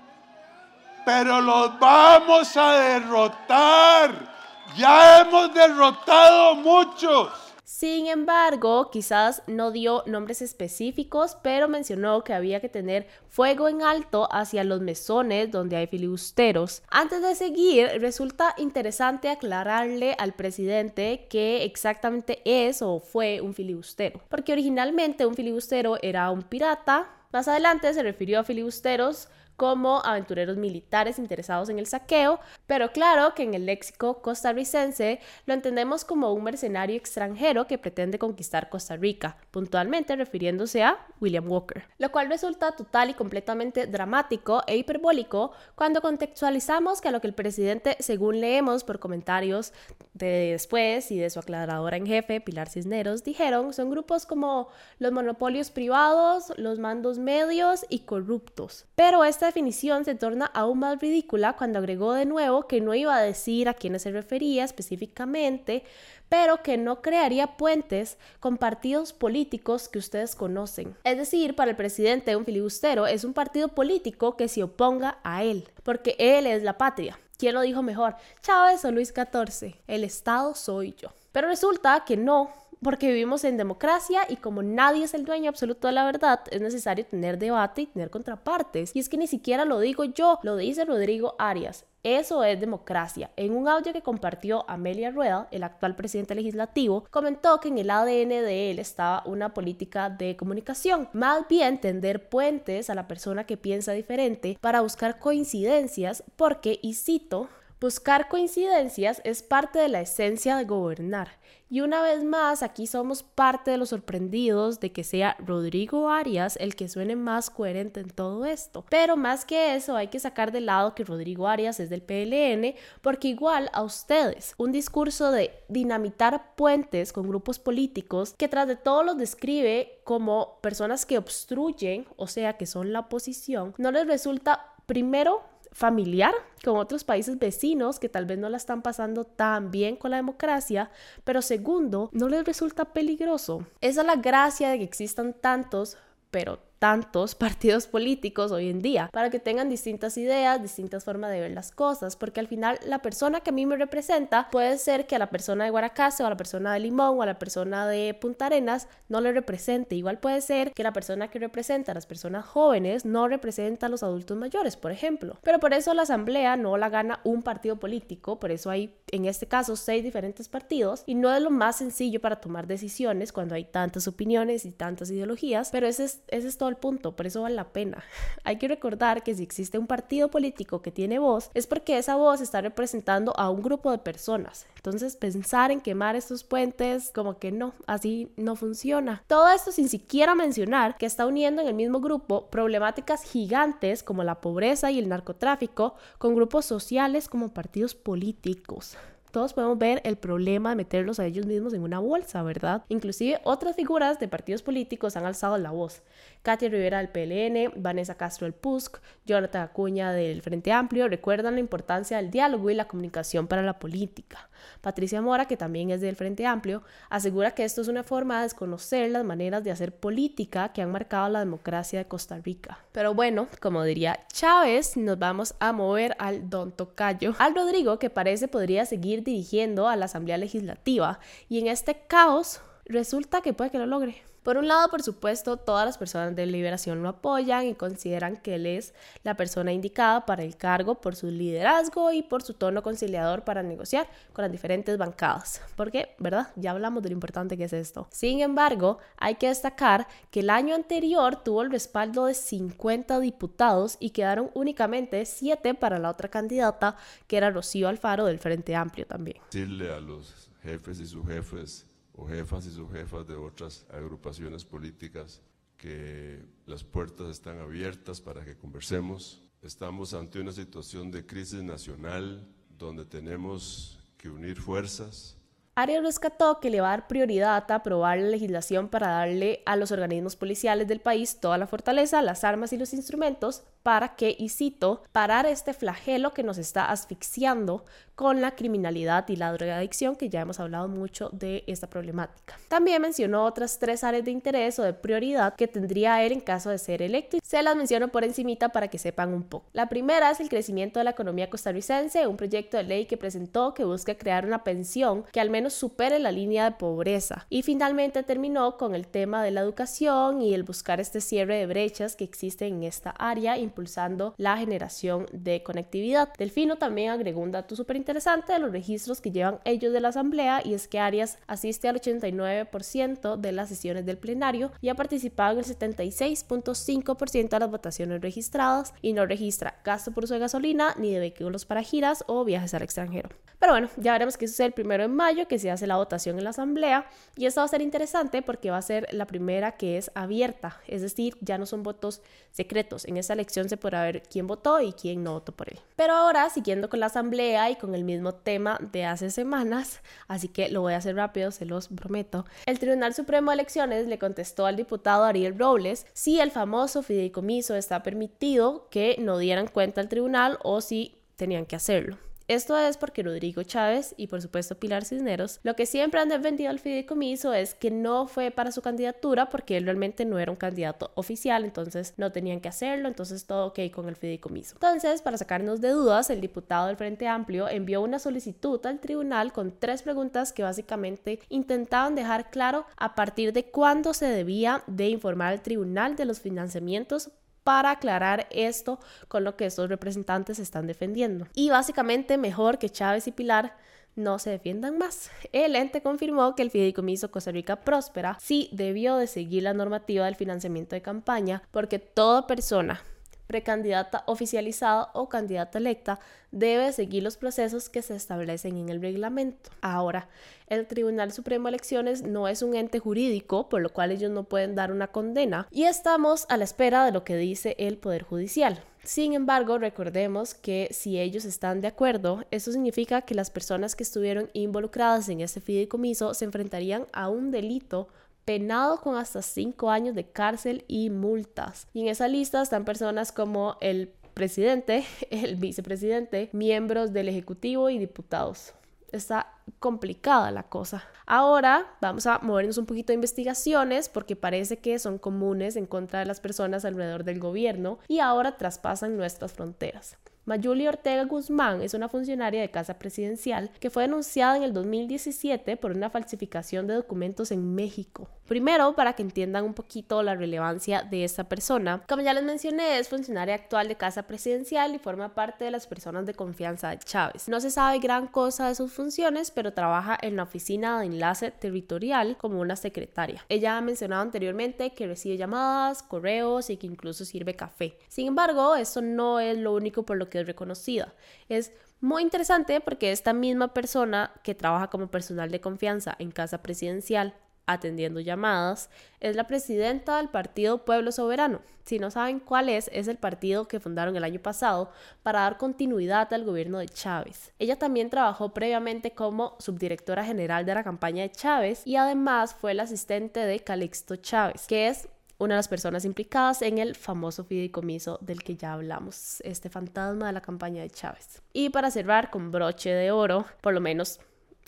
pero 1.04 1.40
los 1.40 1.78
vamos 1.78 2.56
a 2.56 2.72
derrotar. 2.72 4.34
Ya 4.76 5.20
hemos 5.20 5.54
derrotado 5.54 6.56
muchos. 6.56 7.43
Sin 7.76 8.06
embargo, 8.06 8.88
quizás 8.92 9.42
no 9.48 9.72
dio 9.72 10.04
nombres 10.06 10.42
específicos, 10.42 11.36
pero 11.42 11.66
mencionó 11.66 12.22
que 12.22 12.32
había 12.32 12.60
que 12.60 12.68
tener 12.68 13.08
fuego 13.26 13.68
en 13.68 13.82
alto 13.82 14.28
hacia 14.30 14.62
los 14.62 14.80
mesones 14.80 15.50
donde 15.50 15.74
hay 15.74 15.88
filibusteros. 15.88 16.84
Antes 16.88 17.20
de 17.20 17.34
seguir, 17.34 17.88
resulta 17.98 18.54
interesante 18.58 19.28
aclararle 19.28 20.14
al 20.20 20.34
presidente 20.34 21.26
qué 21.28 21.64
exactamente 21.64 22.42
es 22.44 22.80
o 22.80 23.00
fue 23.00 23.40
un 23.40 23.54
filibustero, 23.54 24.20
porque 24.28 24.52
originalmente 24.52 25.26
un 25.26 25.34
filibustero 25.34 25.98
era 26.00 26.30
un 26.30 26.42
pirata. 26.42 27.10
Más 27.32 27.48
adelante 27.48 27.92
se 27.92 28.04
refirió 28.04 28.38
a 28.38 28.44
filibusteros 28.44 29.26
como 29.56 30.04
aventureros 30.04 30.56
militares 30.56 31.18
interesados 31.18 31.68
en 31.68 31.78
el 31.78 31.86
saqueo, 31.86 32.40
pero 32.66 32.92
claro 32.92 33.34
que 33.34 33.42
en 33.42 33.54
el 33.54 33.66
léxico 33.66 34.20
costarricense 34.22 35.20
lo 35.46 35.54
entendemos 35.54 36.04
como 36.04 36.32
un 36.32 36.44
mercenario 36.44 36.96
extranjero 36.96 37.66
que 37.66 37.78
pretende 37.78 38.18
conquistar 38.18 38.68
Costa 38.68 38.96
Rica, 38.96 39.36
puntualmente 39.50 40.16
refiriéndose 40.16 40.82
a 40.82 40.98
William 41.20 41.50
Walker, 41.50 41.84
lo 41.98 42.10
cual 42.10 42.28
resulta 42.28 42.72
total 42.72 43.10
y 43.10 43.14
completamente 43.14 43.86
dramático 43.86 44.62
e 44.66 44.76
hiperbólico 44.76 45.52
cuando 45.74 46.00
contextualizamos 46.00 47.00
que 47.00 47.10
lo 47.10 47.20
que 47.20 47.26
el 47.26 47.34
presidente, 47.34 47.96
según 48.00 48.40
leemos 48.40 48.84
por 48.84 48.98
comentarios 48.98 49.72
de 50.14 50.52
después 50.52 51.10
y 51.10 51.18
de 51.18 51.28
su 51.28 51.40
aclaradora 51.40 51.96
en 51.96 52.06
jefe, 52.06 52.40
Pilar 52.40 52.68
Cisneros, 52.68 53.24
dijeron 53.24 53.72
son 53.72 53.90
grupos 53.90 54.26
como 54.26 54.68
los 54.98 55.12
monopolios 55.12 55.70
privados, 55.70 56.52
los 56.56 56.78
mandos 56.78 57.18
medios 57.18 57.84
y 57.88 58.00
corruptos. 58.00 58.86
Pero 58.94 59.24
esta 59.24 59.46
definición 59.46 60.04
se 60.04 60.14
torna 60.14 60.46
aún 60.46 60.78
más 60.78 61.00
ridícula 61.00 61.56
cuando 61.56 61.80
agregó 61.80 62.14
de 62.14 62.26
nuevo 62.26 62.68
que 62.68 62.80
no 62.80 62.94
iba 62.94 63.16
a 63.16 63.22
decir 63.22 63.68
a 63.68 63.74
quiénes 63.74 64.02
se 64.02 64.12
refería 64.12 64.64
específicamente, 64.64 65.82
pero 66.28 66.62
que 66.62 66.78
no 66.78 67.02
crearía 67.02 67.56
puentes 67.56 68.16
con 68.40 68.56
partidos 68.56 69.12
políticos 69.12 69.88
que 69.88 69.98
ustedes 69.98 70.36
conocen. 70.36 70.96
Es 71.04 71.16
decir, 71.16 71.56
para 71.56 71.72
el 71.72 71.76
presidente 71.76 72.36
un 72.36 72.44
filibustero 72.44 73.06
es 73.06 73.24
un 73.24 73.34
partido 73.34 73.68
político 73.68 74.36
que 74.36 74.48
se 74.48 74.62
oponga 74.62 75.18
a 75.24 75.42
él, 75.42 75.68
porque 75.82 76.14
él 76.18 76.46
es 76.46 76.62
la 76.62 76.78
patria. 76.78 77.18
¿Quién 77.36 77.54
lo 77.54 77.62
dijo 77.62 77.82
mejor? 77.82 78.16
Chávez 78.42 78.84
o 78.84 78.92
Luis 78.92 79.12
XIV. 79.14 79.74
El 79.86 80.04
Estado 80.04 80.54
soy 80.54 80.94
yo. 80.96 81.08
Pero 81.32 81.48
resulta 81.48 82.04
que 82.04 82.16
no, 82.16 82.50
porque 82.82 83.08
vivimos 83.08 83.42
en 83.44 83.56
democracia 83.56 84.20
y 84.28 84.36
como 84.36 84.62
nadie 84.62 85.04
es 85.04 85.14
el 85.14 85.24
dueño 85.24 85.48
absoluto 85.48 85.88
de 85.88 85.94
la 85.94 86.04
verdad, 86.04 86.40
es 86.50 86.60
necesario 86.60 87.04
tener 87.04 87.38
debate 87.38 87.82
y 87.82 87.86
tener 87.86 88.10
contrapartes. 88.10 88.94
Y 88.94 89.00
es 89.00 89.08
que 89.08 89.16
ni 89.16 89.26
siquiera 89.26 89.64
lo 89.64 89.80
digo 89.80 90.04
yo, 90.04 90.38
lo 90.42 90.56
dice 90.56 90.84
Rodrigo 90.84 91.34
Arias. 91.38 91.84
Eso 92.04 92.44
es 92.44 92.60
democracia. 92.60 93.30
En 93.34 93.56
un 93.56 93.66
audio 93.66 93.94
que 93.94 94.02
compartió 94.02 94.68
Amelia 94.68 95.10
Rueda, 95.10 95.48
el 95.50 95.62
actual 95.62 95.96
presidente 95.96 96.34
legislativo, 96.34 97.06
comentó 97.10 97.58
que 97.60 97.68
en 97.68 97.78
el 97.78 97.88
ADN 97.88 98.28
de 98.28 98.70
él 98.70 98.78
estaba 98.78 99.22
una 99.24 99.54
política 99.54 100.10
de 100.10 100.36
comunicación, 100.36 101.08
más 101.14 101.48
bien 101.48 101.80
tender 101.80 102.28
puentes 102.28 102.90
a 102.90 102.94
la 102.94 103.08
persona 103.08 103.44
que 103.44 103.56
piensa 103.56 103.92
diferente 103.92 104.58
para 104.60 104.82
buscar 104.82 105.18
coincidencias, 105.18 106.22
porque, 106.36 106.78
y 106.82 106.92
cito, 106.92 107.48
Buscar 107.84 108.28
coincidencias 108.30 109.20
es 109.24 109.42
parte 109.42 109.78
de 109.78 109.88
la 109.88 110.00
esencia 110.00 110.56
de 110.56 110.64
gobernar. 110.64 111.38
Y 111.68 111.82
una 111.82 112.00
vez 112.00 112.24
más, 112.24 112.62
aquí 112.62 112.86
somos 112.86 113.22
parte 113.22 113.72
de 113.72 113.76
los 113.76 113.90
sorprendidos 113.90 114.80
de 114.80 114.90
que 114.90 115.04
sea 115.04 115.36
Rodrigo 115.38 116.08
Arias 116.08 116.56
el 116.58 116.76
que 116.76 116.88
suene 116.88 117.14
más 117.14 117.50
coherente 117.50 118.00
en 118.00 118.08
todo 118.08 118.46
esto. 118.46 118.86
Pero 118.88 119.18
más 119.18 119.44
que 119.44 119.74
eso, 119.74 119.96
hay 119.96 120.08
que 120.08 120.18
sacar 120.18 120.50
de 120.50 120.62
lado 120.62 120.94
que 120.94 121.04
Rodrigo 121.04 121.46
Arias 121.46 121.78
es 121.78 121.90
del 121.90 122.00
PLN, 122.00 122.74
porque 123.02 123.28
igual 123.28 123.68
a 123.74 123.82
ustedes, 123.82 124.54
un 124.56 124.72
discurso 124.72 125.30
de 125.30 125.52
dinamitar 125.68 126.54
puentes 126.54 127.12
con 127.12 127.28
grupos 127.28 127.58
políticos 127.58 128.34
que 128.38 128.48
tras 128.48 128.66
de 128.66 128.76
todo 128.76 129.02
los 129.02 129.18
describe 129.18 130.00
como 130.04 130.58
personas 130.62 131.04
que 131.04 131.18
obstruyen, 131.18 132.06
o 132.16 132.28
sea, 132.28 132.56
que 132.56 132.64
son 132.64 132.94
la 132.94 133.00
oposición, 133.00 133.74
no 133.76 133.90
les 133.90 134.06
resulta 134.06 134.70
primero 134.86 135.42
familiar 135.74 136.32
con 136.64 136.76
otros 136.76 137.04
países 137.04 137.38
vecinos 137.38 137.98
que 137.98 138.08
tal 138.08 138.24
vez 138.24 138.38
no 138.38 138.48
la 138.48 138.56
están 138.56 138.80
pasando 138.80 139.24
tan 139.24 139.70
bien 139.70 139.96
con 139.96 140.12
la 140.12 140.16
democracia, 140.16 140.90
pero 141.24 141.42
segundo, 141.42 142.08
no 142.12 142.28
les 142.28 142.44
resulta 142.44 142.86
peligroso. 142.86 143.66
Esa 143.80 144.00
es 144.00 144.06
la 144.06 144.16
gracia 144.16 144.70
de 144.70 144.78
que 144.78 144.84
existan 144.84 145.34
tantos, 145.34 145.98
pero 146.30 146.60
tantos 146.78 147.34
partidos 147.44 147.86
políticos 147.86 148.52
hoy 148.52 148.68
en 148.68 148.80
día, 148.80 149.08
para 149.12 149.30
que 149.30 149.38
tengan 149.38 149.68
distintas 149.68 150.16
ideas, 150.18 150.62
distintas 150.62 151.04
formas 151.04 151.30
de 151.30 151.40
ver 151.40 151.52
las 151.52 151.70
cosas, 151.70 152.16
porque 152.16 152.40
al 152.40 152.48
final 152.48 152.78
la 152.86 153.00
persona 153.00 153.40
que 153.40 153.50
a 153.50 153.52
mí 153.52 153.66
me 153.66 153.76
representa 153.76 154.48
puede 154.50 154.78
ser 154.78 155.06
que 155.06 155.16
a 155.16 155.18
la 155.18 155.30
persona 155.30 155.64
de 155.64 155.70
Guanacaste 155.70 156.22
o 156.22 156.26
a 156.26 156.30
la 156.30 156.36
persona 156.36 156.72
de 156.72 156.80
Limón 156.80 157.18
o 157.18 157.22
a 157.22 157.26
la 157.26 157.38
persona 157.38 157.86
de 157.86 158.14
Punta 158.14 158.46
Arenas 158.46 158.88
no 159.08 159.20
le 159.20 159.32
represente. 159.32 159.94
Igual 159.94 160.18
puede 160.18 160.40
ser 160.40 160.72
que 160.72 160.82
la 160.82 160.92
persona 160.92 161.28
que 161.28 161.38
representa 161.38 161.92
a 161.92 161.94
las 161.94 162.06
personas 162.06 162.44
jóvenes 162.44 163.04
no 163.04 163.28
representa 163.28 163.86
a 163.86 163.88
los 163.88 164.02
adultos 164.02 164.36
mayores, 164.36 164.76
por 164.76 164.92
ejemplo. 164.92 165.38
Pero 165.42 165.58
por 165.58 165.72
eso 165.72 165.94
la 165.94 166.02
asamblea 166.02 166.56
no 166.56 166.76
la 166.76 166.88
gana 166.88 167.20
un 167.24 167.42
partido 167.42 167.76
político, 167.76 168.38
por 168.38 168.50
eso 168.50 168.70
hay 168.70 168.94
en 169.12 169.26
este 169.26 169.46
caso 169.46 169.76
seis 169.76 170.02
diferentes 170.02 170.48
partidos 170.48 171.04
y 171.06 171.14
no 171.14 171.34
es 171.34 171.40
lo 171.42 171.50
más 171.50 171.76
sencillo 171.76 172.20
para 172.20 172.36
tomar 172.36 172.66
decisiones 172.66 173.32
cuando 173.32 173.54
hay 173.54 173.64
tantas 173.64 174.08
opiniones 174.08 174.64
y 174.64 174.72
tantas 174.72 175.10
ideologías, 175.10 175.70
pero 175.70 175.86
ese 175.86 176.04
es, 176.04 176.22
ese 176.28 176.48
es 176.48 176.58
todo 176.58 176.63
el 176.68 176.76
punto, 176.76 177.16
por 177.16 177.26
eso 177.26 177.42
vale 177.42 177.54
la 177.54 177.72
pena. 177.72 178.04
Hay 178.44 178.58
que 178.58 178.68
recordar 178.68 179.22
que 179.22 179.34
si 179.34 179.42
existe 179.42 179.78
un 179.78 179.86
partido 179.86 180.30
político 180.30 180.82
que 180.82 180.90
tiene 180.90 181.18
voz, 181.18 181.50
es 181.54 181.66
porque 181.66 181.98
esa 181.98 182.16
voz 182.16 182.40
está 182.40 182.60
representando 182.60 183.32
a 183.38 183.50
un 183.50 183.62
grupo 183.62 183.90
de 183.90 183.98
personas. 183.98 184.66
Entonces 184.76 185.16
pensar 185.16 185.70
en 185.70 185.80
quemar 185.80 186.16
estos 186.16 186.44
puentes, 186.44 187.10
como 187.10 187.38
que 187.38 187.52
no, 187.52 187.74
así 187.86 188.30
no 188.36 188.56
funciona. 188.56 189.22
Todo 189.26 189.48
esto 189.48 189.72
sin 189.72 189.88
siquiera 189.88 190.34
mencionar 190.34 190.96
que 190.96 191.06
está 191.06 191.26
uniendo 191.26 191.62
en 191.62 191.68
el 191.68 191.74
mismo 191.74 192.00
grupo 192.00 192.46
problemáticas 192.50 193.22
gigantes 193.22 194.02
como 194.02 194.24
la 194.24 194.40
pobreza 194.40 194.90
y 194.90 194.98
el 194.98 195.08
narcotráfico 195.08 195.94
con 196.18 196.34
grupos 196.34 196.64
sociales 196.64 197.28
como 197.28 197.54
partidos 197.54 197.94
políticos 197.94 198.96
todos 199.34 199.52
podemos 199.52 199.76
ver 199.76 200.00
el 200.04 200.16
problema 200.16 200.70
de 200.70 200.76
meterlos 200.76 201.18
a 201.18 201.26
ellos 201.26 201.44
mismos 201.44 201.74
en 201.74 201.82
una 201.82 201.98
bolsa, 201.98 202.44
¿verdad? 202.44 202.84
Inclusive 202.88 203.40
otras 203.42 203.74
figuras 203.74 204.20
de 204.20 204.28
partidos 204.28 204.62
políticos 204.62 205.16
han 205.16 205.26
alzado 205.26 205.58
la 205.58 205.72
voz. 205.72 206.02
Katia 206.44 206.68
Rivera 206.68 206.98
del 206.98 207.08
PLN, 207.08 207.72
Vanessa 207.82 208.16
Castro 208.16 208.44
del 208.44 208.52
PUSC, 208.52 209.00
Jonathan 209.24 209.62
Acuña 209.62 210.12
del 210.12 210.42
Frente 210.42 210.72
Amplio 210.72 211.08
recuerdan 211.08 211.54
la 211.54 211.60
importancia 211.60 212.18
del 212.18 212.30
diálogo 212.30 212.68
y 212.68 212.74
la 212.74 212.86
comunicación 212.86 213.46
para 213.46 213.62
la 213.62 213.78
política. 213.78 214.50
Patricia 214.82 215.22
Mora, 215.22 215.46
que 215.46 215.56
también 215.56 215.90
es 215.90 216.02
del 216.02 216.16
Frente 216.16 216.44
Amplio, 216.44 216.82
asegura 217.08 217.52
que 217.52 217.64
esto 217.64 217.80
es 217.80 217.88
una 217.88 218.02
forma 218.02 218.36
de 218.36 218.42
desconocer 218.42 219.10
las 219.10 219.24
maneras 219.24 219.64
de 219.64 219.70
hacer 219.70 219.96
política 219.96 220.68
que 220.74 220.82
han 220.82 220.92
marcado 220.92 221.30
la 221.30 221.38
democracia 221.38 222.00
de 222.00 222.08
Costa 222.08 222.36
Rica. 222.36 222.78
Pero 222.92 223.14
bueno, 223.14 223.48
como 223.62 223.82
diría 223.82 224.20
Chávez, 224.30 224.98
nos 224.98 225.18
vamos 225.18 225.54
a 225.60 225.72
mover 225.72 226.14
al 226.18 226.50
don 226.50 226.72
Tocayo, 226.72 227.34
al 227.38 227.54
Rodrigo 227.54 227.98
que 227.98 228.10
parece 228.10 228.48
podría 228.48 228.84
seguir 228.84 229.24
dirigiendo 229.24 229.88
a 229.88 229.96
la 229.96 230.04
Asamblea 230.04 230.36
Legislativa 230.36 231.20
y 231.48 231.58
en 231.58 231.68
este 231.68 232.06
caos 232.06 232.60
resulta 232.84 233.40
que 233.40 233.54
puede 233.54 233.70
que 233.70 233.78
lo 233.78 233.86
logre. 233.86 234.33
Por 234.44 234.58
un 234.58 234.68
lado, 234.68 234.90
por 234.90 235.02
supuesto, 235.02 235.56
todas 235.56 235.86
las 235.86 235.96
personas 235.96 236.36
de 236.36 236.44
Liberación 236.44 237.02
lo 237.02 237.08
apoyan 237.08 237.66
y 237.66 237.74
consideran 237.74 238.36
que 238.36 238.56
él 238.56 238.66
es 238.66 238.92
la 239.22 239.38
persona 239.38 239.72
indicada 239.72 240.26
para 240.26 240.44
el 240.44 240.58
cargo 240.58 241.00
por 241.00 241.16
su 241.16 241.28
liderazgo 241.28 242.12
y 242.12 242.22
por 242.22 242.42
su 242.42 242.52
tono 242.52 242.82
conciliador 242.82 243.42
para 243.42 243.62
negociar 243.62 244.06
con 244.34 244.42
las 244.42 244.52
diferentes 244.52 244.98
bancadas. 244.98 245.62
Porque, 245.76 246.14
¿verdad? 246.18 246.52
Ya 246.56 246.72
hablamos 246.72 247.02
de 247.02 247.08
lo 247.08 247.14
importante 247.14 247.56
que 247.56 247.64
es 247.64 247.72
esto. 247.72 248.06
Sin 248.10 248.40
embargo, 248.42 248.98
hay 249.16 249.36
que 249.36 249.48
destacar 249.48 250.06
que 250.30 250.40
el 250.40 250.50
año 250.50 250.74
anterior 250.74 251.36
tuvo 251.36 251.62
el 251.62 251.70
respaldo 251.70 252.26
de 252.26 252.34
50 252.34 253.20
diputados 253.20 253.96
y 253.98 254.10
quedaron 254.10 254.50
únicamente 254.52 255.24
7 255.24 255.72
para 255.72 255.98
la 255.98 256.10
otra 256.10 256.28
candidata, 256.28 256.98
que 257.26 257.38
era 257.38 257.48
Rocío 257.48 257.88
Alfaro 257.88 258.26
del 258.26 258.38
Frente 258.38 258.76
Amplio 258.76 259.06
también. 259.06 259.38
Decirle 259.50 259.90
a 259.90 260.00
los 260.00 260.50
jefes 260.62 261.00
y 261.00 261.06
subjefes 261.06 261.86
o 262.16 262.26
jefas 262.26 262.66
y 262.66 262.70
subjefas 262.70 263.26
de 263.26 263.34
otras 263.34 263.86
agrupaciones 263.90 264.64
políticas 264.64 265.42
que 265.76 266.42
las 266.66 266.84
puertas 266.84 267.28
están 267.28 267.58
abiertas 267.58 268.20
para 268.20 268.44
que 268.44 268.56
conversemos. 268.56 269.42
Estamos 269.62 270.14
ante 270.14 270.40
una 270.40 270.52
situación 270.52 271.10
de 271.10 271.26
crisis 271.26 271.62
nacional 271.62 272.46
donde 272.78 273.04
tenemos 273.04 273.98
que 274.16 274.28
unir 274.28 274.60
fuerzas, 274.60 275.36
Arias 275.76 276.04
rescató 276.04 276.60
que 276.60 276.70
le 276.70 276.80
va 276.80 276.88
a 276.88 276.90
dar 276.90 277.08
prioridad 277.08 277.68
a 277.68 277.74
aprobar 277.74 278.18
la 278.18 278.28
legislación 278.28 278.88
para 278.88 279.08
darle 279.08 279.60
a 279.66 279.74
los 279.74 279.90
organismos 279.90 280.36
policiales 280.36 280.86
del 280.86 281.00
país 281.00 281.40
toda 281.40 281.58
la 281.58 281.66
fortaleza, 281.66 282.22
las 282.22 282.44
armas 282.44 282.72
y 282.72 282.78
los 282.78 282.94
instrumentos 282.94 283.64
para 283.84 284.16
que, 284.16 284.34
y 284.38 284.48
cito, 284.48 285.02
parar 285.12 285.44
este 285.44 285.74
flagelo 285.74 286.32
que 286.32 286.42
nos 286.42 286.56
está 286.56 286.86
asfixiando 286.86 287.84
con 288.14 288.40
la 288.40 288.54
criminalidad 288.54 289.28
y 289.28 289.36
la 289.36 289.52
drogadicción, 289.52 290.16
que 290.16 290.28
ya 290.28 290.40
hemos 290.40 290.60
hablado 290.60 290.88
mucho 290.88 291.30
de 291.32 291.64
esta 291.66 291.88
problemática. 291.88 292.56
También 292.68 293.02
mencionó 293.02 293.44
otras 293.44 293.78
tres 293.78 294.04
áreas 294.04 294.24
de 294.24 294.30
interés 294.30 294.78
o 294.78 294.84
de 294.84 294.92
prioridad 294.94 295.54
que 295.56 295.68
tendría 295.68 296.22
él 296.22 296.32
en 296.32 296.40
caso 296.40 296.70
de 296.70 296.78
ser 296.78 297.02
electo. 297.02 297.38
Se 297.42 297.62
las 297.62 297.76
menciono 297.76 298.08
por 298.08 298.24
encimita 298.24 298.70
para 298.70 298.88
que 298.88 298.98
sepan 298.98 299.34
un 299.34 299.42
poco. 299.42 299.66
La 299.72 299.88
primera 299.88 300.30
es 300.30 300.40
el 300.40 300.48
crecimiento 300.48 301.00
de 301.00 301.04
la 301.04 301.10
economía 301.10 301.50
costarricense, 301.50 302.26
un 302.26 302.36
proyecto 302.36 302.76
de 302.76 302.84
ley 302.84 303.06
que 303.06 303.16
presentó 303.16 303.74
que 303.74 303.84
busca 303.84 304.14
crear 304.14 304.46
una 304.46 304.64
pensión 304.64 305.24
que 305.32 305.40
al 305.40 305.50
menos 305.50 305.74
supere 305.74 306.18
la 306.20 306.32
línea 306.32 306.70
de 306.70 306.76
pobreza. 306.76 307.46
Y 307.50 307.62
finalmente 307.62 308.22
terminó 308.22 308.76
con 308.76 308.94
el 308.94 309.08
tema 309.08 309.42
de 309.42 309.50
la 309.50 309.60
educación 309.60 310.40
y 310.40 310.54
el 310.54 310.62
buscar 310.62 311.00
este 311.00 311.20
cierre 311.20 311.56
de 311.56 311.66
brechas 311.66 312.16
que 312.16 312.24
existen 312.24 312.76
en 312.76 312.84
esta 312.84 313.10
área, 313.10 313.58
impulsando 313.74 314.34
la 314.36 314.56
generación 314.56 315.26
de 315.32 315.64
conectividad. 315.64 316.32
Delfino 316.38 316.76
también 316.76 317.10
agregó 317.10 317.40
un 317.40 317.50
dato 317.50 317.74
súper 317.74 317.96
interesante 317.96 318.52
de 318.52 318.60
los 318.60 318.70
registros 318.70 319.20
que 319.20 319.32
llevan 319.32 319.58
ellos 319.64 319.92
de 319.92 320.00
la 320.00 320.08
Asamblea 320.08 320.62
y 320.64 320.74
es 320.74 320.86
que 320.86 321.00
Arias 321.00 321.38
asiste 321.48 321.88
al 321.88 322.00
89% 322.00 323.36
de 323.36 323.52
las 323.52 323.68
sesiones 323.68 324.06
del 324.06 324.18
plenario 324.18 324.70
y 324.80 324.90
ha 324.90 324.94
participado 324.94 325.52
en 325.52 325.58
el 325.58 325.64
76.5% 325.64 327.48
de 327.48 327.58
las 327.58 327.70
votaciones 327.70 328.20
registradas 328.20 328.94
y 329.02 329.12
no 329.12 329.26
registra 329.26 329.80
gasto 329.84 330.12
por 330.12 330.24
uso 330.24 330.34
de 330.34 330.40
gasolina 330.40 330.94
ni 330.96 331.12
de 331.12 331.18
vehículos 331.18 331.64
para 331.64 331.82
giras 331.82 332.22
o 332.28 332.44
viajes 332.44 332.74
al 332.74 332.82
extranjero. 332.82 333.30
Pero 333.58 333.72
bueno, 333.72 333.88
ya 333.96 334.12
veremos 334.12 334.36
que 334.36 334.46
sucede 334.46 334.66
el 334.66 334.72
primero 334.74 335.04
de 335.04 335.08
mayo, 335.08 335.48
que 335.48 335.58
se 335.58 335.70
hace 335.70 335.86
la 335.86 335.96
votación 335.96 336.36
en 336.36 336.44
la 336.44 336.50
asamblea 336.50 337.06
y 337.34 337.46
esto 337.46 337.60
va 337.60 337.64
a 337.64 337.68
ser 337.68 337.80
interesante 337.80 338.42
porque 338.42 338.70
va 338.70 338.76
a 338.76 338.82
ser 338.82 339.08
la 339.10 339.26
primera 339.26 339.72
que 339.72 339.96
es 339.96 340.10
abierta, 340.14 340.80
es 340.86 341.00
decir, 341.00 341.36
ya 341.40 341.56
no 341.56 341.64
son 341.64 341.82
votos 341.82 342.20
secretos. 342.50 343.06
En 343.06 343.16
esa 343.16 343.32
elección 343.32 343.63
se 343.68 343.76
podrá 343.76 344.02
ver 344.02 344.22
quién 344.22 344.46
votó 344.46 344.80
y 344.80 344.92
quién 344.92 345.22
no 345.22 345.32
votó 345.32 345.52
por 345.52 345.68
él. 345.68 345.78
Pero 345.96 346.14
ahora, 346.14 346.48
siguiendo 346.50 346.88
con 346.88 347.00
la 347.00 347.06
asamblea 347.06 347.70
y 347.70 347.76
con 347.76 347.94
el 347.94 348.04
mismo 348.04 348.34
tema 348.34 348.78
de 348.92 349.04
hace 349.04 349.30
semanas, 349.30 350.00
así 350.28 350.48
que 350.48 350.68
lo 350.68 350.80
voy 350.80 350.94
a 350.94 350.98
hacer 350.98 351.16
rápido, 351.16 351.50
se 351.50 351.64
los 351.64 351.88
prometo. 351.88 352.44
El 352.66 352.78
Tribunal 352.78 353.14
Supremo 353.14 353.50
de 353.50 353.54
Elecciones 353.54 354.06
le 354.06 354.18
contestó 354.18 354.66
al 354.66 354.76
diputado 354.76 355.24
Ariel 355.24 355.58
Robles 355.58 356.06
si 356.12 356.40
el 356.40 356.50
famoso 356.50 357.02
fideicomiso 357.02 357.74
está 357.74 358.02
permitido 358.02 358.88
que 358.90 359.16
no 359.18 359.38
dieran 359.38 359.68
cuenta 359.68 360.00
al 360.00 360.08
tribunal 360.08 360.58
o 360.62 360.80
si 360.80 361.22
tenían 361.36 361.66
que 361.66 361.76
hacerlo. 361.76 362.16
Esto 362.46 362.76
es 362.76 362.98
porque 362.98 363.22
Rodrigo 363.22 363.62
Chávez 363.62 364.14
y 364.18 364.26
por 364.26 364.42
supuesto 364.42 364.74
Pilar 364.74 365.06
Cisneros 365.06 365.60
lo 365.62 365.74
que 365.76 365.86
siempre 365.86 366.20
han 366.20 366.28
defendido 366.28 366.68
al 366.68 366.78
fideicomiso 366.78 367.54
es 367.54 367.74
que 367.74 367.90
no 367.90 368.26
fue 368.26 368.50
para 368.50 368.70
su 368.70 368.82
candidatura 368.82 369.48
porque 369.48 369.78
él 369.78 369.84
realmente 369.84 370.26
no 370.26 370.38
era 370.38 370.50
un 370.50 370.56
candidato 370.56 371.10
oficial, 371.14 371.64
entonces 371.64 372.12
no 372.18 372.32
tenían 372.32 372.60
que 372.60 372.68
hacerlo, 372.68 373.08
entonces 373.08 373.46
todo 373.46 373.68
ok 373.68 373.78
con 373.92 374.08
el 374.08 374.16
fideicomiso. 374.16 374.74
Entonces, 374.74 375.22
para 375.22 375.38
sacarnos 375.38 375.80
de 375.80 375.90
dudas, 375.90 376.28
el 376.28 376.42
diputado 376.42 376.88
del 376.88 376.96
Frente 376.96 377.26
Amplio 377.28 377.68
envió 377.68 378.02
una 378.02 378.18
solicitud 378.18 378.84
al 378.84 379.00
tribunal 379.00 379.52
con 379.52 379.72
tres 379.78 380.02
preguntas 380.02 380.52
que 380.52 380.62
básicamente 380.62 381.40
intentaban 381.48 382.14
dejar 382.14 382.50
claro 382.50 382.84
a 382.96 383.14
partir 383.14 383.54
de 383.54 383.64
cuándo 383.70 384.12
se 384.12 384.26
debía 384.26 384.84
de 384.86 385.08
informar 385.08 385.52
al 385.52 385.62
tribunal 385.62 386.16
de 386.16 386.26
los 386.26 386.40
financiamientos 386.40 387.30
para 387.64 387.90
aclarar 387.90 388.46
esto 388.50 389.00
con 389.26 389.42
lo 389.42 389.56
que 389.56 389.66
estos 389.66 389.88
representantes 389.88 390.58
están 390.58 390.86
defendiendo. 390.86 391.48
Y 391.54 391.70
básicamente 391.70 392.38
mejor 392.38 392.78
que 392.78 392.90
Chávez 392.90 393.26
y 393.26 393.32
Pilar 393.32 393.76
no 394.16 394.38
se 394.38 394.50
defiendan 394.50 394.98
más. 394.98 395.30
El 395.52 395.74
ente 395.74 396.02
confirmó 396.02 396.54
que 396.54 396.62
el 396.62 396.70
fideicomiso 396.70 397.30
Costa 397.30 397.50
Rica 397.50 397.76
Próspera 397.76 398.38
sí 398.40 398.68
debió 398.70 399.16
de 399.16 399.26
seguir 399.26 399.64
la 399.64 399.74
normativa 399.74 400.26
del 400.26 400.36
financiamiento 400.36 400.94
de 400.94 401.02
campaña 401.02 401.62
porque 401.72 401.98
toda 401.98 402.46
persona 402.46 403.02
precandidata 403.46 404.24
oficializada 404.26 405.10
o 405.14 405.28
candidata 405.28 405.78
electa 405.78 406.18
debe 406.50 406.92
seguir 406.92 407.22
los 407.22 407.36
procesos 407.36 407.88
que 407.88 408.02
se 408.02 408.14
establecen 408.14 408.76
en 408.76 408.88
el 408.88 409.00
reglamento. 409.00 409.70
Ahora, 409.80 410.28
el 410.66 410.86
Tribunal 410.86 411.32
Supremo 411.32 411.64
de 411.64 411.70
Elecciones 411.70 412.22
no 412.22 412.48
es 412.48 412.62
un 412.62 412.74
ente 412.74 412.98
jurídico, 412.98 413.68
por 413.68 413.82
lo 413.82 413.90
cual 413.90 414.12
ellos 414.12 414.30
no 414.30 414.44
pueden 414.44 414.74
dar 414.74 414.92
una 414.92 415.08
condena 415.08 415.66
y 415.70 415.84
estamos 415.84 416.46
a 416.48 416.56
la 416.56 416.64
espera 416.64 417.04
de 417.04 417.12
lo 417.12 417.24
que 417.24 417.36
dice 417.36 417.74
el 417.78 417.98
Poder 417.98 418.22
Judicial. 418.22 418.80
Sin 419.02 419.34
embargo, 419.34 419.76
recordemos 419.76 420.54
que 420.54 420.88
si 420.90 421.20
ellos 421.20 421.44
están 421.44 421.82
de 421.82 421.88
acuerdo, 421.88 422.44
eso 422.50 422.72
significa 422.72 423.20
que 423.20 423.34
las 423.34 423.50
personas 423.50 423.94
que 423.94 424.02
estuvieron 424.02 424.48
involucradas 424.54 425.28
en 425.28 425.42
ese 425.42 425.60
fideicomiso 425.60 426.32
se 426.32 426.46
enfrentarían 426.46 427.06
a 427.12 427.28
un 427.28 427.50
delito 427.50 428.08
penado 428.44 429.00
con 429.00 429.16
hasta 429.16 429.42
5 429.42 429.90
años 429.90 430.14
de 430.14 430.24
cárcel 430.30 430.84
y 430.88 431.10
multas. 431.10 431.88
Y 431.92 432.02
en 432.02 432.08
esa 432.08 432.28
lista 432.28 432.62
están 432.62 432.84
personas 432.84 433.32
como 433.32 433.76
el 433.80 434.12
presidente, 434.34 435.04
el 435.30 435.56
vicepresidente, 435.56 436.50
miembros 436.52 437.12
del 437.12 437.28
Ejecutivo 437.28 437.90
y 437.90 437.98
diputados. 437.98 438.74
está 439.12 439.53
complicada 439.78 440.50
la 440.50 440.64
cosa. 440.64 441.04
Ahora 441.26 441.86
vamos 442.00 442.26
a 442.26 442.38
movernos 442.40 442.78
un 442.78 442.86
poquito 442.86 443.08
de 443.08 443.14
investigaciones 443.14 444.08
porque 444.08 444.36
parece 444.36 444.78
que 444.78 444.98
son 444.98 445.18
comunes 445.18 445.76
en 445.76 445.86
contra 445.86 446.20
de 446.20 446.26
las 446.26 446.40
personas 446.40 446.84
alrededor 446.84 447.24
del 447.24 447.40
gobierno 447.40 447.98
y 448.08 448.18
ahora 448.18 448.56
traspasan 448.56 449.16
nuestras 449.16 449.52
fronteras. 449.52 450.16
Mayuli 450.46 450.86
Ortega 450.86 451.24
Guzmán 451.24 451.80
es 451.80 451.94
una 451.94 452.10
funcionaria 452.10 452.60
de 452.60 452.70
Casa 452.70 452.98
Presidencial 452.98 453.70
que 453.80 453.88
fue 453.88 454.02
denunciada 454.02 454.58
en 454.58 454.62
el 454.62 454.74
2017 454.74 455.78
por 455.78 455.92
una 455.92 456.10
falsificación 456.10 456.86
de 456.86 456.94
documentos 456.94 457.50
en 457.50 457.74
México. 457.74 458.28
Primero, 458.46 458.94
para 458.94 459.14
que 459.14 459.22
entiendan 459.22 459.64
un 459.64 459.72
poquito 459.72 460.22
la 460.22 460.34
relevancia 460.34 461.02
de 461.02 461.24
esta 461.24 461.44
persona, 461.44 462.02
como 462.06 462.20
ya 462.20 462.34
les 462.34 462.44
mencioné, 462.44 462.98
es 462.98 463.08
funcionaria 463.08 463.54
actual 463.54 463.88
de 463.88 463.96
Casa 463.96 464.24
Presidencial 464.24 464.94
y 464.94 464.98
forma 464.98 465.34
parte 465.34 465.64
de 465.64 465.70
las 465.70 465.86
personas 465.86 466.26
de 466.26 466.34
confianza 466.34 466.90
de 466.90 466.98
Chávez. 466.98 467.48
No 467.48 467.58
se 467.60 467.70
sabe 467.70 467.98
gran 467.98 468.26
cosa 468.26 468.68
de 468.68 468.74
sus 468.74 468.92
funciones, 468.92 469.50
pero 469.54 469.72
trabaja 469.72 470.18
en 470.20 470.36
la 470.36 470.42
oficina 470.42 471.00
de 471.00 471.06
enlace 471.06 471.50
territorial 471.50 472.36
como 472.36 472.60
una 472.60 472.76
secretaria. 472.76 473.44
Ella 473.48 473.76
ha 473.76 473.80
mencionado 473.80 474.22
anteriormente 474.22 474.92
que 474.92 475.06
recibe 475.06 475.36
llamadas, 475.36 476.02
correos 476.02 476.70
y 476.70 476.76
que 476.76 476.86
incluso 476.86 477.24
sirve 477.24 477.54
café. 477.54 477.98
Sin 478.08 478.28
embargo, 478.28 478.74
eso 478.76 479.02
no 479.02 479.40
es 479.40 479.58
lo 479.58 479.74
único 479.74 480.04
por 480.04 480.16
lo 480.16 480.28
que 480.28 480.40
es 480.40 480.46
reconocida. 480.46 481.14
Es 481.48 481.72
muy 482.00 482.22
interesante 482.22 482.80
porque 482.80 483.12
esta 483.12 483.32
misma 483.32 483.72
persona 483.72 484.32
que 484.42 484.54
trabaja 484.54 484.88
como 484.88 485.10
personal 485.10 485.50
de 485.50 485.60
confianza 485.60 486.14
en 486.18 486.30
Casa 486.30 486.62
Presidencial 486.62 487.34
atendiendo 487.66 488.20
llamadas, 488.20 488.90
es 489.20 489.36
la 489.36 489.46
presidenta 489.46 490.18
del 490.18 490.28
partido 490.28 490.84
Pueblo 490.84 491.12
Soberano. 491.12 491.60
Si 491.84 491.98
no 491.98 492.10
saben 492.10 492.40
cuál 492.40 492.70
es, 492.70 492.88
es 492.92 493.08
el 493.08 493.18
partido 493.18 493.68
que 493.68 493.80
fundaron 493.80 494.16
el 494.16 494.24
año 494.24 494.40
pasado 494.40 494.90
para 495.22 495.40
dar 495.40 495.58
continuidad 495.58 496.32
al 496.32 496.44
gobierno 496.44 496.78
de 496.78 496.88
Chávez. 496.88 497.52
Ella 497.58 497.76
también 497.78 498.08
trabajó 498.08 498.54
previamente 498.54 499.12
como 499.12 499.56
subdirectora 499.58 500.24
general 500.24 500.64
de 500.64 500.74
la 500.74 500.84
campaña 500.84 501.22
de 501.22 501.30
Chávez 501.30 501.82
y 501.86 501.96
además 501.96 502.54
fue 502.54 502.72
la 502.72 502.84
asistente 502.84 503.40
de 503.40 503.60
Calixto 503.60 504.16
Chávez, 504.16 504.66
que 504.66 504.88
es 504.88 505.08
una 505.38 505.54
de 505.54 505.58
las 505.58 505.68
personas 505.68 506.04
implicadas 506.04 506.62
en 506.62 506.78
el 506.78 506.94
famoso 506.94 507.44
fideicomiso 507.44 508.18
del 508.22 508.42
que 508.42 508.56
ya 508.56 508.72
hablamos, 508.72 509.40
este 509.42 509.68
fantasma 509.68 510.28
de 510.28 510.32
la 510.32 510.40
campaña 510.40 510.82
de 510.82 510.90
Chávez. 510.90 511.42
Y 511.52 511.70
para 511.70 511.90
cerrar 511.90 512.30
con 512.30 512.50
broche 512.50 512.90
de 512.90 513.10
oro, 513.10 513.44
por 513.60 513.74
lo 513.74 513.80
menos 513.80 514.20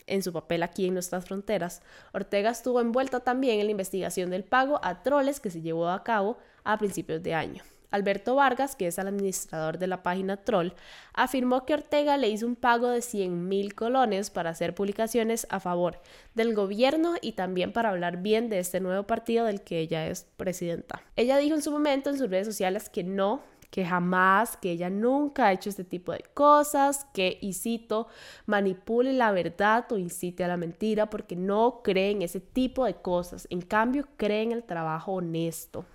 en 0.07 0.23
su 0.23 0.33
papel 0.33 0.63
aquí 0.63 0.87
en 0.87 0.93
nuestras 0.93 1.25
fronteras, 1.25 1.81
Ortega 2.13 2.49
estuvo 2.49 2.81
envuelta 2.81 3.19
también 3.19 3.59
en 3.59 3.67
la 3.67 3.71
investigación 3.71 4.29
del 4.29 4.43
pago 4.43 4.79
a 4.83 5.03
troles 5.03 5.39
que 5.39 5.51
se 5.51 5.61
llevó 5.61 5.89
a 5.89 6.03
cabo 6.03 6.37
a 6.63 6.77
principios 6.77 7.21
de 7.21 7.33
año. 7.33 7.63
Alberto 7.89 8.35
Vargas, 8.35 8.75
que 8.75 8.87
es 8.87 8.97
el 8.97 9.07
administrador 9.07 9.77
de 9.77 9.87
la 9.87 10.03
página 10.03 10.37
Troll, 10.37 10.73
afirmó 11.13 11.65
que 11.65 11.73
Ortega 11.73 12.17
le 12.17 12.29
hizo 12.29 12.45
un 12.45 12.55
pago 12.55 12.89
de 12.89 13.01
100 13.01 13.47
mil 13.47 13.75
colones 13.75 14.29
para 14.29 14.49
hacer 14.49 14.75
publicaciones 14.75 15.47
a 15.49 15.59
favor 15.59 16.01
del 16.35 16.53
gobierno 16.53 17.15
y 17.21 17.33
también 17.33 17.71
para 17.71 17.89
hablar 17.89 18.17
bien 18.17 18.49
de 18.49 18.59
este 18.59 18.81
nuevo 18.81 19.03
partido 19.03 19.45
del 19.45 19.61
que 19.61 19.79
ella 19.79 20.07
es 20.07 20.27
presidenta. 20.35 21.01
Ella 21.15 21.37
dijo 21.37 21.55
en 21.55 21.61
su 21.61 21.71
momento 21.71 22.09
en 22.09 22.17
sus 22.17 22.29
redes 22.29 22.47
sociales 22.47 22.89
que 22.89 23.03
no 23.03 23.41
que 23.69 23.85
jamás, 23.85 24.57
que 24.57 24.71
ella 24.71 24.89
nunca 24.89 25.47
ha 25.47 25.53
hecho 25.53 25.69
este 25.69 25.83
tipo 25.83 26.11
de 26.11 26.23
cosas, 26.33 27.05
que, 27.13 27.37
y 27.41 27.53
cito, 27.53 28.07
manipule 28.45 29.13
la 29.13 29.31
verdad 29.31 29.91
o 29.91 29.97
incite 29.97 30.43
a 30.43 30.47
la 30.47 30.57
mentira 30.57 31.09
porque 31.09 31.35
no 31.35 31.81
cree 31.83 32.11
en 32.11 32.21
ese 32.21 32.39
tipo 32.39 32.85
de 32.85 32.95
cosas. 32.95 33.47
En 33.49 33.61
cambio, 33.61 34.07
cree 34.17 34.43
en 34.43 34.51
el 34.51 34.63
trabajo 34.63 35.13
honesto. 35.13 35.85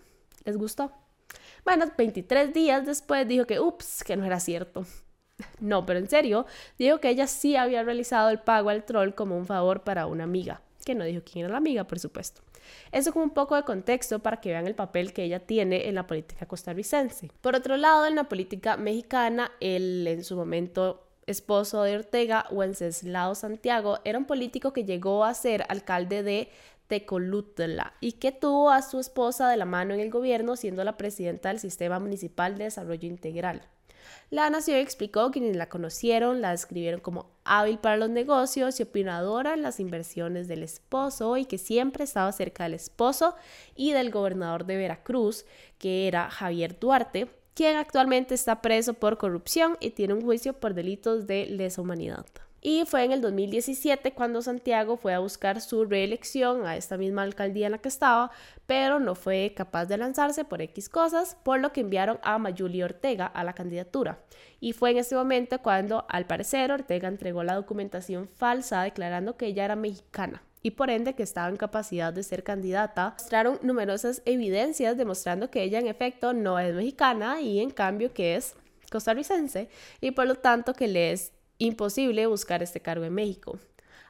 ¿Les 0.44 0.56
gustó? 0.56 0.92
Bueno, 1.64 1.86
23 1.96 2.52
días 2.52 2.84
después 2.84 3.26
dijo 3.26 3.46
que, 3.46 3.60
ups, 3.60 4.04
que 4.04 4.16
no 4.16 4.24
era 4.24 4.40
cierto. 4.40 4.84
No, 5.58 5.84
pero 5.86 5.98
en 5.98 6.08
serio, 6.08 6.46
dijo 6.78 7.00
que 7.00 7.08
ella 7.08 7.26
sí 7.26 7.56
había 7.56 7.82
realizado 7.82 8.30
el 8.30 8.38
pago 8.38 8.68
al 8.70 8.84
troll 8.84 9.12
como 9.14 9.36
un 9.36 9.46
favor 9.46 9.82
para 9.82 10.06
una 10.06 10.22
amiga, 10.22 10.60
que 10.84 10.94
no 10.94 11.04
dijo 11.04 11.22
quién 11.24 11.46
era 11.46 11.52
la 11.52 11.58
amiga, 11.58 11.84
por 11.84 11.98
supuesto. 11.98 12.42
Eso 12.90 13.12
como 13.12 13.24
un 13.24 13.30
poco 13.30 13.56
de 13.56 13.62
contexto 13.62 14.20
para 14.20 14.40
que 14.40 14.50
vean 14.50 14.66
el 14.66 14.74
papel 14.74 15.12
que 15.12 15.24
ella 15.24 15.40
tiene 15.40 15.88
en 15.88 15.94
la 15.94 16.06
política 16.06 16.46
costarricense. 16.46 17.30
Por 17.40 17.56
otro 17.56 17.76
lado, 17.76 18.06
en 18.06 18.14
la 18.14 18.24
política 18.24 18.76
mexicana, 18.76 19.52
el 19.60 20.06
en 20.06 20.24
su 20.24 20.36
momento 20.36 21.06
esposo 21.26 21.82
de 21.82 21.96
Ortega, 21.96 22.46
Wenceslao 22.50 23.34
Santiago, 23.34 24.00
era 24.04 24.18
un 24.18 24.24
político 24.24 24.72
que 24.72 24.84
llegó 24.84 25.24
a 25.24 25.34
ser 25.34 25.64
alcalde 25.68 26.22
de 26.22 26.50
Tecolutla 26.88 27.94
y 28.00 28.12
que 28.12 28.32
tuvo 28.32 28.70
a 28.70 28.82
su 28.82 28.98
esposa 28.98 29.48
de 29.48 29.56
la 29.56 29.64
mano 29.64 29.94
en 29.94 30.00
el 30.00 30.10
gobierno 30.10 30.56
siendo 30.56 30.84
la 30.84 30.96
presidenta 30.96 31.48
del 31.48 31.58
Sistema 31.58 31.98
Municipal 31.98 32.58
de 32.58 32.64
Desarrollo 32.64 33.08
Integral. 33.08 33.62
La 34.30 34.50
Nación 34.50 34.78
explicó 34.78 35.30
que 35.30 35.40
quienes 35.40 35.56
la 35.56 35.68
conocieron 35.68 36.40
la 36.40 36.50
describieron 36.50 37.00
como 37.00 37.30
hábil 37.58 37.78
para 37.78 37.98
los 37.98 38.08
negocios 38.08 38.80
y 38.80 38.82
opinadora 38.82 39.52
en 39.52 39.62
las 39.62 39.78
inversiones 39.78 40.48
del 40.48 40.62
esposo 40.62 41.36
y 41.36 41.44
que 41.44 41.58
siempre 41.58 42.04
estaba 42.04 42.32
cerca 42.32 42.64
del 42.64 42.74
esposo 42.74 43.34
y 43.76 43.92
del 43.92 44.10
gobernador 44.10 44.64
de 44.64 44.76
Veracruz, 44.76 45.44
que 45.78 46.08
era 46.08 46.30
Javier 46.30 46.78
Duarte, 46.78 47.28
quien 47.54 47.76
actualmente 47.76 48.34
está 48.34 48.62
preso 48.62 48.94
por 48.94 49.18
corrupción 49.18 49.76
y 49.80 49.90
tiene 49.90 50.14
un 50.14 50.22
juicio 50.22 50.54
por 50.54 50.72
delitos 50.72 51.26
de 51.26 51.46
lesa 51.46 51.82
humanidad. 51.82 52.24
Y 52.64 52.84
fue 52.86 53.02
en 53.02 53.10
el 53.10 53.20
2017 53.20 54.12
cuando 54.12 54.40
Santiago 54.40 54.96
fue 54.96 55.14
a 55.14 55.18
buscar 55.18 55.60
su 55.60 55.84
reelección 55.84 56.64
a 56.64 56.76
esta 56.76 56.96
misma 56.96 57.22
alcaldía 57.22 57.66
en 57.66 57.72
la 57.72 57.78
que 57.78 57.88
estaba, 57.88 58.30
pero 58.66 59.00
no 59.00 59.16
fue 59.16 59.52
capaz 59.56 59.86
de 59.86 59.96
lanzarse 59.96 60.44
por 60.44 60.62
X 60.62 60.88
cosas, 60.88 61.36
por 61.42 61.58
lo 61.58 61.72
que 61.72 61.80
enviaron 61.80 62.20
a 62.22 62.38
Mayuli 62.38 62.84
Ortega 62.84 63.26
a 63.26 63.42
la 63.42 63.52
candidatura. 63.52 64.20
Y 64.60 64.74
fue 64.74 64.92
en 64.92 64.98
ese 64.98 65.16
momento 65.16 65.60
cuando, 65.60 66.06
al 66.08 66.26
parecer, 66.26 66.70
Ortega 66.70 67.08
entregó 67.08 67.42
la 67.42 67.56
documentación 67.56 68.28
falsa 68.28 68.82
declarando 68.82 69.36
que 69.36 69.46
ella 69.46 69.64
era 69.64 69.74
mexicana 69.74 70.44
y 70.62 70.70
por 70.70 70.90
ende 70.90 71.14
que 71.14 71.24
estaba 71.24 71.48
en 71.48 71.56
capacidad 71.56 72.12
de 72.12 72.22
ser 72.22 72.44
candidata, 72.44 73.16
mostraron 73.18 73.58
numerosas 73.62 74.22
evidencias 74.24 74.96
demostrando 74.96 75.50
que 75.50 75.64
ella 75.64 75.80
en 75.80 75.88
efecto 75.88 76.32
no 76.32 76.60
es 76.60 76.72
mexicana 76.72 77.40
y 77.40 77.58
en 77.58 77.70
cambio 77.70 78.14
que 78.14 78.36
es 78.36 78.54
costarricense 78.90 79.68
y 80.00 80.12
por 80.12 80.26
lo 80.26 80.36
tanto 80.36 80.74
que 80.74 80.86
le 80.86 81.10
es 81.10 81.32
imposible 81.66 82.26
buscar 82.26 82.62
este 82.62 82.80
cargo 82.80 83.04
en 83.04 83.14
México. 83.14 83.58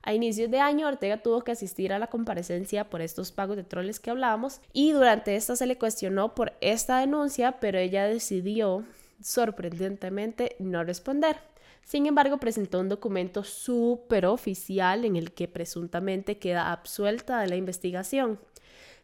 A 0.02 0.14
inicios 0.14 0.50
de 0.50 0.59
año, 0.59 0.88
Ortega 0.88 1.23
tuvo 1.23 1.42
que 1.42 1.52
asistir 1.52 1.92
a 1.92 1.99
la 1.99 2.09
comparecencia 2.09 2.90
por 2.90 3.02
estos 3.02 3.30
pagos 3.30 3.56
de 3.56 3.62
troles 3.62 4.00
que 4.00 4.11
hablábamos 4.11 4.61
y 4.73 4.90
durante 4.92 5.37
esta 5.37 5.54
se 5.54 5.66
le 5.66 5.78
cuestionó 5.78 6.35
por 6.35 6.54
esta 6.61 6.99
denuncia, 6.99 7.61
pero 7.61 7.78
ella 7.78 8.06
decidió 8.06 8.85
sorprendentemente 9.23 10.56
no 10.59 10.82
responder. 10.82 11.37
Sin 11.85 12.06
embargo, 12.06 12.38
presentó 12.38 12.80
un 12.80 12.88
documento 12.88 13.44
súper 13.44 14.26
oficial 14.26 15.04
en 15.04 15.16
el 15.16 15.32
que 15.32 15.47
presuntamente 15.47 16.38
queda 16.38 16.73
absuelta 16.73 17.40
de 17.40 17.49
la 17.49 17.56
investigación. 17.56 18.40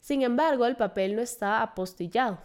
Sin 0.01 0.23
embargo, 0.23 0.67
el 0.67 0.77
papel 0.77 1.15
no 1.15 1.23
está 1.23 1.63
apostillado. 1.63 2.39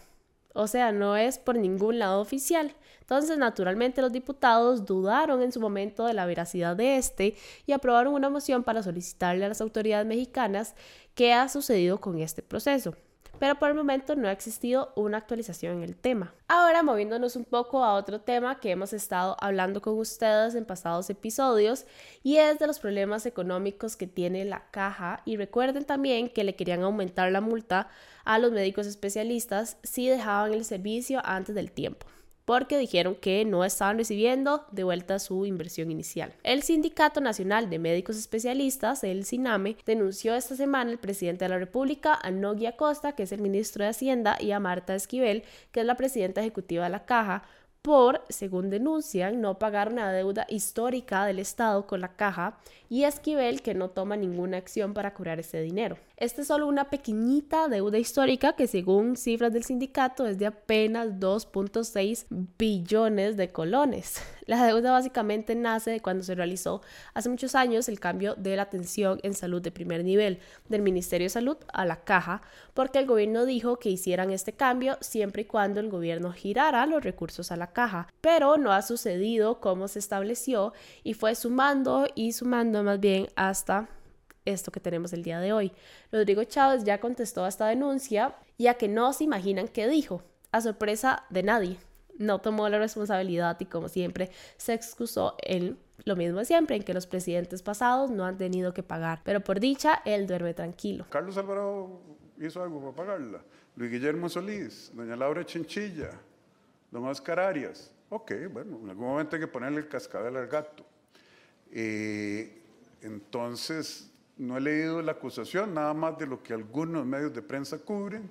O 0.54 0.68
sea, 0.68 0.92
no 0.92 1.16
es 1.18 1.40
por 1.40 1.58
ningún 1.58 2.00
lado 2.00 2.22
oficial. 2.22 2.76
Entonces, 3.02 3.38
naturalmente, 3.38 4.02
los 4.02 4.12
diputados 4.12 4.86
dudaron 4.86 5.42
en 5.42 5.52
su 5.52 5.60
momento 5.60 6.06
de 6.06 6.14
la 6.14 6.26
veracidad 6.26 6.76
de 6.76 6.98
este 6.98 7.36
y 7.66 7.74
aprobaron 7.74 8.14
una 8.14 8.30
moción 8.30 8.64
para 8.64 8.84
solicitarle 8.84 9.46
a 9.46 9.50
las 9.50 9.62
autoridades 9.62 10.06
mexicanas 10.06 10.76
qué 11.16 11.34
ha 11.34 11.50
sucedido 11.50 12.00
con 12.00 12.20
este 12.20 12.42
proceso 12.44 12.96
pero 13.44 13.56
por 13.56 13.68
el 13.68 13.76
momento 13.76 14.16
no 14.16 14.30
ha 14.30 14.32
existido 14.32 14.94
una 14.96 15.18
actualización 15.18 15.76
en 15.76 15.84
el 15.84 15.98
tema. 15.98 16.34
Ahora 16.48 16.82
moviéndonos 16.82 17.36
un 17.36 17.44
poco 17.44 17.84
a 17.84 17.96
otro 17.96 18.22
tema 18.22 18.62
que 18.62 18.72
hemos 18.72 18.94
estado 18.94 19.36
hablando 19.38 19.82
con 19.82 20.00
ustedes 20.00 20.56
en 20.56 20.64
pasados 20.64 21.10
episodios 21.10 21.86
y 22.24 22.38
es 22.38 22.58
de 22.58 22.68
los 22.68 22.80
problemas 22.80 23.26
económicos 23.26 23.98
que 23.98 24.08
tiene 24.08 24.46
la 24.46 24.64
caja 24.72 25.24
y 25.26 25.36
recuerden 25.36 25.84
también 25.84 26.30
que 26.30 26.46
le 26.46 26.56
querían 26.56 26.84
aumentar 26.84 27.34
la 27.34 27.42
multa 27.42 27.90
a 28.24 28.40
los 28.40 28.54
médicos 28.54 28.88
especialistas 28.88 29.76
si 29.84 30.08
dejaban 30.08 30.54
el 30.54 30.64
servicio 30.64 31.20
antes 31.26 31.54
del 31.54 31.74
tiempo 31.74 32.08
porque 32.46 32.78
dijeron 32.78 33.16
que 33.16 33.46
no 33.46 33.64
estaban 33.64 33.98
recibiendo 33.98 34.66
de 34.72 34.84
vuelta 34.84 35.20
su 35.20 35.46
inversión 35.46 35.92
inicial. 35.92 36.34
El 36.44 36.64
Sindicato 36.64 37.22
Nacional 37.22 37.70
de 37.70 37.80
Médicos 37.80 38.18
Especialistas, 38.18 39.04
el 39.04 39.26
SINAME, 39.26 39.78
denunció 39.86 40.36
esta 40.36 40.56
semana 40.56 40.92
al 40.92 41.00
presidente 41.00 41.46
de 41.46 41.50
la 41.50 41.60
República, 41.60 42.20
a 42.22 42.32
Nogui 42.32 42.66
Acosta, 42.66 43.14
que 43.14 43.24
es 43.24 43.32
el 43.32 43.42
ministro 43.42 43.84
de 43.84 43.92
Hacienda, 43.92 44.38
y 44.40 44.52
a 44.52 44.60
Marta 44.60 44.96
Esquivel, 44.96 45.44
que 45.72 45.82
es 45.82 45.86
la 45.86 45.96
presidenta 45.96 46.42
ejecutiva 46.42 46.84
de 46.86 46.90
la 46.90 47.06
Caja, 47.06 47.44
por, 47.84 48.24
según 48.30 48.70
denuncian, 48.70 49.42
no 49.42 49.60
pagar 49.60 49.92
una 49.92 50.10
deuda 50.10 50.46
histórica 50.48 51.26
del 51.26 51.38
Estado 51.38 51.86
con 51.86 52.00
la 52.00 52.16
caja 52.16 52.58
y 52.88 53.04
Esquivel 53.04 53.62
que 53.62 53.74
no 53.74 53.90
toma 53.90 54.16
ninguna 54.16 54.56
acción 54.56 54.94
para 54.94 55.14
cobrar 55.14 55.42
ese 55.42 55.60
dinero. 55.60 55.98
Esta 56.16 56.42
es 56.42 56.48
solo 56.48 56.68
una 56.68 56.92
pequeñita 56.92 57.68
deuda 57.68 57.98
histórica 57.98 58.54
que 58.54 58.68
según 58.68 59.18
cifras 59.18 59.52
del 59.52 59.64
sindicato 59.64 60.28
es 60.28 60.38
de 60.38 60.46
apenas 60.46 61.08
2.6 61.08 62.28
billones 62.56 63.36
de 63.36 63.52
colones. 63.52 64.22
La 64.46 64.64
deuda 64.64 64.92
básicamente 64.92 65.56
nace 65.56 65.90
de 65.90 66.02
cuando 66.02 66.24
se 66.24 66.36
realizó 66.36 66.84
hace 67.16 67.30
muchos 67.30 67.56
años 67.56 67.90
el 67.90 68.00
cambio 68.00 68.36
de 68.36 68.56
la 68.56 68.62
atención 68.62 69.20
en 69.24 69.34
salud 69.34 69.60
de 69.60 69.72
primer 69.72 70.04
nivel 70.04 70.38
del 70.70 70.84
Ministerio 70.84 71.26
de 71.26 71.30
Salud 71.30 71.58
a 71.74 71.84
la 71.84 72.04
caja, 72.04 72.44
porque 72.76 73.00
el 73.00 73.08
gobierno 73.08 73.46
dijo 73.46 73.80
que 73.80 73.90
hicieran 73.90 74.30
este 74.30 74.54
cambio 74.54 75.00
siempre 75.02 75.42
y 75.42 75.46
cuando 75.46 75.80
el 75.80 75.90
gobierno 75.90 76.32
girara 76.32 76.86
los 76.86 77.04
recursos 77.04 77.52
a 77.52 77.58
la 77.58 77.74
caja, 77.74 78.08
pero 78.22 78.58
no 78.58 78.72
ha 78.72 78.84
sucedido 78.84 79.60
como 79.60 79.88
se 79.88 79.98
estableció 79.98 80.74
y 81.04 81.16
fue 81.16 81.34
sumando 81.34 82.06
y 82.14 82.34
sumando 82.34 82.84
más 82.84 83.00
bien 83.00 83.30
hasta 83.36 83.90
esto 84.46 84.72
que 84.72 84.80
tenemos 84.80 85.14
el 85.14 85.24
día 85.24 85.40
de 85.40 85.54
hoy. 85.54 85.72
Rodrigo 86.12 86.44
Chávez 86.44 86.84
ya 86.84 87.00
contestó 87.00 87.46
a 87.46 87.50
esta 87.50 87.68
denuncia, 87.68 88.36
ya 88.58 88.76
que 88.76 88.88
no 88.88 89.14
se 89.14 89.24
imaginan 89.24 89.68
qué 89.68 89.88
dijo, 89.88 90.24
a 90.52 90.62
sorpresa 90.62 91.26
de 91.30 91.44
nadie 91.44 91.78
no 92.18 92.40
tomó 92.40 92.70
la 92.70 92.80
responsabilidad 92.80 93.60
y 93.60 93.66
como 93.66 93.90
siempre 93.90 94.30
se 94.58 94.74
excusó 94.74 95.36
en 95.42 95.78
lo 96.06 96.16
mismo 96.16 96.40
de 96.40 96.46
siempre, 96.46 96.76
en 96.76 96.84
que 96.84 96.94
los 96.94 97.08
presidentes 97.08 97.62
pasados 97.62 98.12
no 98.12 98.26
han 98.26 98.38
tenido 98.38 98.74
que 98.74 98.84
pagar. 98.84 99.22
Pero 99.24 99.42
por 99.42 99.60
dicha, 99.60 100.02
él 100.06 100.28
duerme 100.28 100.54
tranquilo. 100.54 101.06
Carlos 101.10 101.38
Alvarado 101.38 102.02
hizo 102.40 102.62
algo 102.62 102.80
para 102.80 102.96
pagarla. 102.96 103.42
Luis 103.76 103.92
Guillermo 103.92 104.30
Solís, 104.30 104.92
doña 104.94 105.16
Laura 105.16 105.46
Chinchilla, 105.46 106.12
don 106.92 107.06
Oscar 107.06 107.40
Arias. 107.40 107.92
Ok, 108.10 108.34
bueno, 108.52 108.80
en 108.84 108.90
algún 108.90 109.08
momento 109.08 109.36
hay 109.36 109.42
que 109.42 109.48
ponerle 109.48 109.80
el 109.80 109.88
cascabel 109.88 110.36
al 110.36 110.48
gato. 110.48 110.86
Eh, 111.72 112.62
entonces, 113.02 114.12
no 114.44 114.58
he 114.58 114.62
leído 114.62 115.02
la 115.02 115.14
acusación, 115.14 115.74
nada 115.74 115.94
más 115.94 116.18
de 116.18 116.28
lo 116.28 116.44
que 116.44 116.54
algunos 116.54 117.06
medios 117.06 117.34
de 117.34 117.42
prensa 117.42 117.78
cubren. 117.78 118.30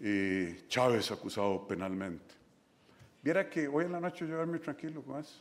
Eh, 0.00 0.64
Chávez 0.68 1.10
acusado 1.10 1.66
penalmente. 1.66 2.34
Viera 3.22 3.48
que 3.48 3.66
hoy 3.66 3.86
en 3.86 3.92
la 3.92 4.00
noche 4.00 4.26
yo 4.28 4.36
duermo 4.36 4.60
tranquilo 4.60 5.02
con 5.02 5.20
eso. 5.20 5.40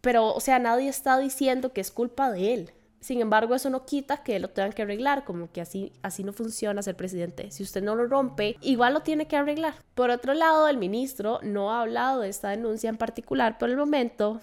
Pero, 0.00 0.34
o 0.34 0.40
sea, 0.40 0.58
nadie 0.58 0.88
está 0.88 1.18
diciendo 1.18 1.72
que 1.72 1.80
es 1.80 1.90
culpa 1.90 2.30
de 2.30 2.52
él. 2.52 2.72
Sin 3.00 3.20
embargo, 3.20 3.54
eso 3.54 3.70
no 3.70 3.86
quita 3.86 4.22
que 4.22 4.38
lo 4.40 4.48
tengan 4.50 4.72
que 4.72 4.82
arreglar, 4.82 5.24
como 5.24 5.50
que 5.50 5.60
así, 5.60 5.92
así 6.02 6.24
no 6.24 6.32
funciona 6.32 6.82
ser 6.82 6.96
presidente. 6.96 7.50
Si 7.50 7.62
usted 7.62 7.82
no 7.82 7.94
lo 7.94 8.06
rompe, 8.06 8.56
igual 8.60 8.94
lo 8.94 9.00
tiene 9.00 9.28
que 9.28 9.36
arreglar. 9.36 9.74
Por 9.94 10.10
otro 10.10 10.34
lado, 10.34 10.68
el 10.68 10.76
ministro 10.76 11.38
no 11.42 11.72
ha 11.72 11.82
hablado 11.82 12.20
de 12.22 12.28
esta 12.28 12.50
denuncia 12.50 12.90
en 12.90 12.96
particular 12.96 13.58
por 13.58 13.70
el 13.70 13.76
momento, 13.76 14.40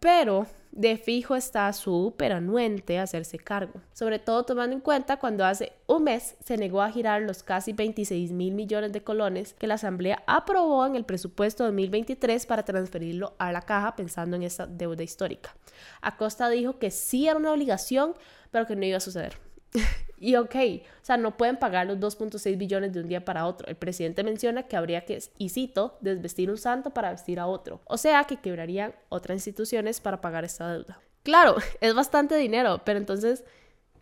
pero 0.00 0.46
de 0.72 0.96
fijo 0.96 1.34
está 1.34 1.72
súper 1.72 2.32
anuente 2.32 2.98
hacerse 2.98 3.38
cargo, 3.38 3.80
sobre 3.92 4.18
todo 4.18 4.44
tomando 4.44 4.76
en 4.76 4.80
cuenta 4.80 5.18
cuando 5.18 5.44
hace 5.44 5.72
un 5.86 6.04
mes 6.04 6.36
se 6.44 6.56
negó 6.56 6.82
a 6.82 6.92
girar 6.92 7.22
los 7.22 7.42
casi 7.42 7.72
26 7.72 8.32
mil 8.32 8.54
millones 8.54 8.92
de 8.92 9.02
colones 9.02 9.54
que 9.54 9.66
la 9.66 9.74
Asamblea 9.74 10.22
aprobó 10.26 10.86
en 10.86 10.94
el 10.94 11.04
presupuesto 11.04 11.64
2023 11.64 12.46
para 12.46 12.64
transferirlo 12.64 13.34
a 13.38 13.50
la 13.50 13.62
caja 13.62 13.96
pensando 13.96 14.36
en 14.36 14.42
esa 14.44 14.66
deuda 14.66 15.02
histórica. 15.02 15.56
Acosta 16.00 16.48
dijo 16.48 16.78
que 16.78 16.90
sí 16.90 17.26
era 17.26 17.38
una 17.38 17.52
obligación, 17.52 18.14
pero 18.50 18.66
que 18.66 18.76
no 18.76 18.84
iba 18.84 18.98
a 18.98 19.00
suceder. 19.00 19.47
Y 20.20 20.34
ok, 20.34 20.54
o 21.00 21.04
sea, 21.04 21.16
no 21.16 21.36
pueden 21.36 21.58
pagar 21.58 21.86
los 21.86 21.98
2.6 21.98 22.58
billones 22.58 22.92
de 22.92 23.00
un 23.00 23.08
día 23.08 23.24
para 23.24 23.46
otro. 23.46 23.68
El 23.68 23.76
presidente 23.76 24.24
menciona 24.24 24.64
que 24.64 24.76
habría 24.76 25.04
que, 25.04 25.22
y 25.38 25.48
cito, 25.50 25.96
desvestir 26.00 26.50
un 26.50 26.58
santo 26.58 26.90
para 26.90 27.10
vestir 27.10 27.38
a 27.38 27.46
otro. 27.46 27.80
O 27.84 27.96
sea, 27.96 28.24
que 28.24 28.38
quebrarían 28.38 28.94
otras 29.10 29.36
instituciones 29.36 30.00
para 30.00 30.20
pagar 30.20 30.44
esta 30.44 30.72
deuda. 30.72 31.00
Claro, 31.22 31.56
es 31.80 31.94
bastante 31.94 32.36
dinero, 32.36 32.82
pero 32.84 32.98
entonces, 32.98 33.44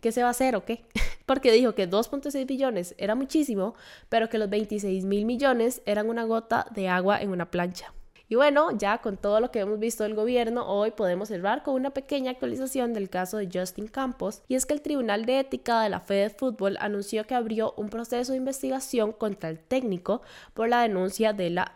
¿qué 0.01 0.11
se 0.11 0.21
va 0.21 0.29
a 0.29 0.31
hacer 0.31 0.55
o 0.55 0.65
qué? 0.65 0.85
Porque 1.25 1.51
dijo 1.51 1.75
que 1.75 1.89
2.6 1.89 2.47
billones 2.47 2.95
era 2.97 3.13
muchísimo, 3.13 3.75
pero 4.09 4.29
que 4.29 4.37
los 4.37 4.49
26 4.49 5.05
mil 5.05 5.25
millones 5.25 5.81
eran 5.85 6.09
una 6.09 6.23
gota 6.23 6.65
de 6.71 6.87
agua 6.87 7.21
en 7.21 7.29
una 7.29 7.51
plancha. 7.51 7.93
Y 8.29 8.35
bueno, 8.35 8.71
ya 8.77 8.97
con 8.97 9.15
todo 9.15 9.39
lo 9.39 9.51
que 9.51 9.59
hemos 9.59 9.79
visto 9.79 10.03
del 10.03 10.13
gobierno, 10.13 10.67
hoy 10.67 10.91
podemos 10.91 11.29
cerrar 11.29 11.63
con 11.63 11.75
una 11.75 11.91
pequeña 11.91 12.31
actualización 12.31 12.93
del 12.93 13.09
caso 13.09 13.37
de 13.37 13.49
Justin 13.51 13.87
Campos, 13.87 14.41
y 14.49 14.55
es 14.55 14.65
que 14.65 14.73
el 14.73 14.81
Tribunal 14.81 15.25
de 15.25 15.39
Ética 15.39 15.81
de 15.81 15.89
la 15.89 16.01
Fed 16.01 16.33
Fútbol 16.37 16.75
anunció 16.81 17.25
que 17.25 17.35
abrió 17.35 17.73
un 17.77 17.87
proceso 17.89 18.33
de 18.33 18.37
investigación 18.37 19.13
contra 19.13 19.49
el 19.49 19.59
técnico 19.59 20.21
por 20.53 20.67
la 20.67 20.81
denuncia 20.81 21.31
de 21.31 21.51
la 21.51 21.71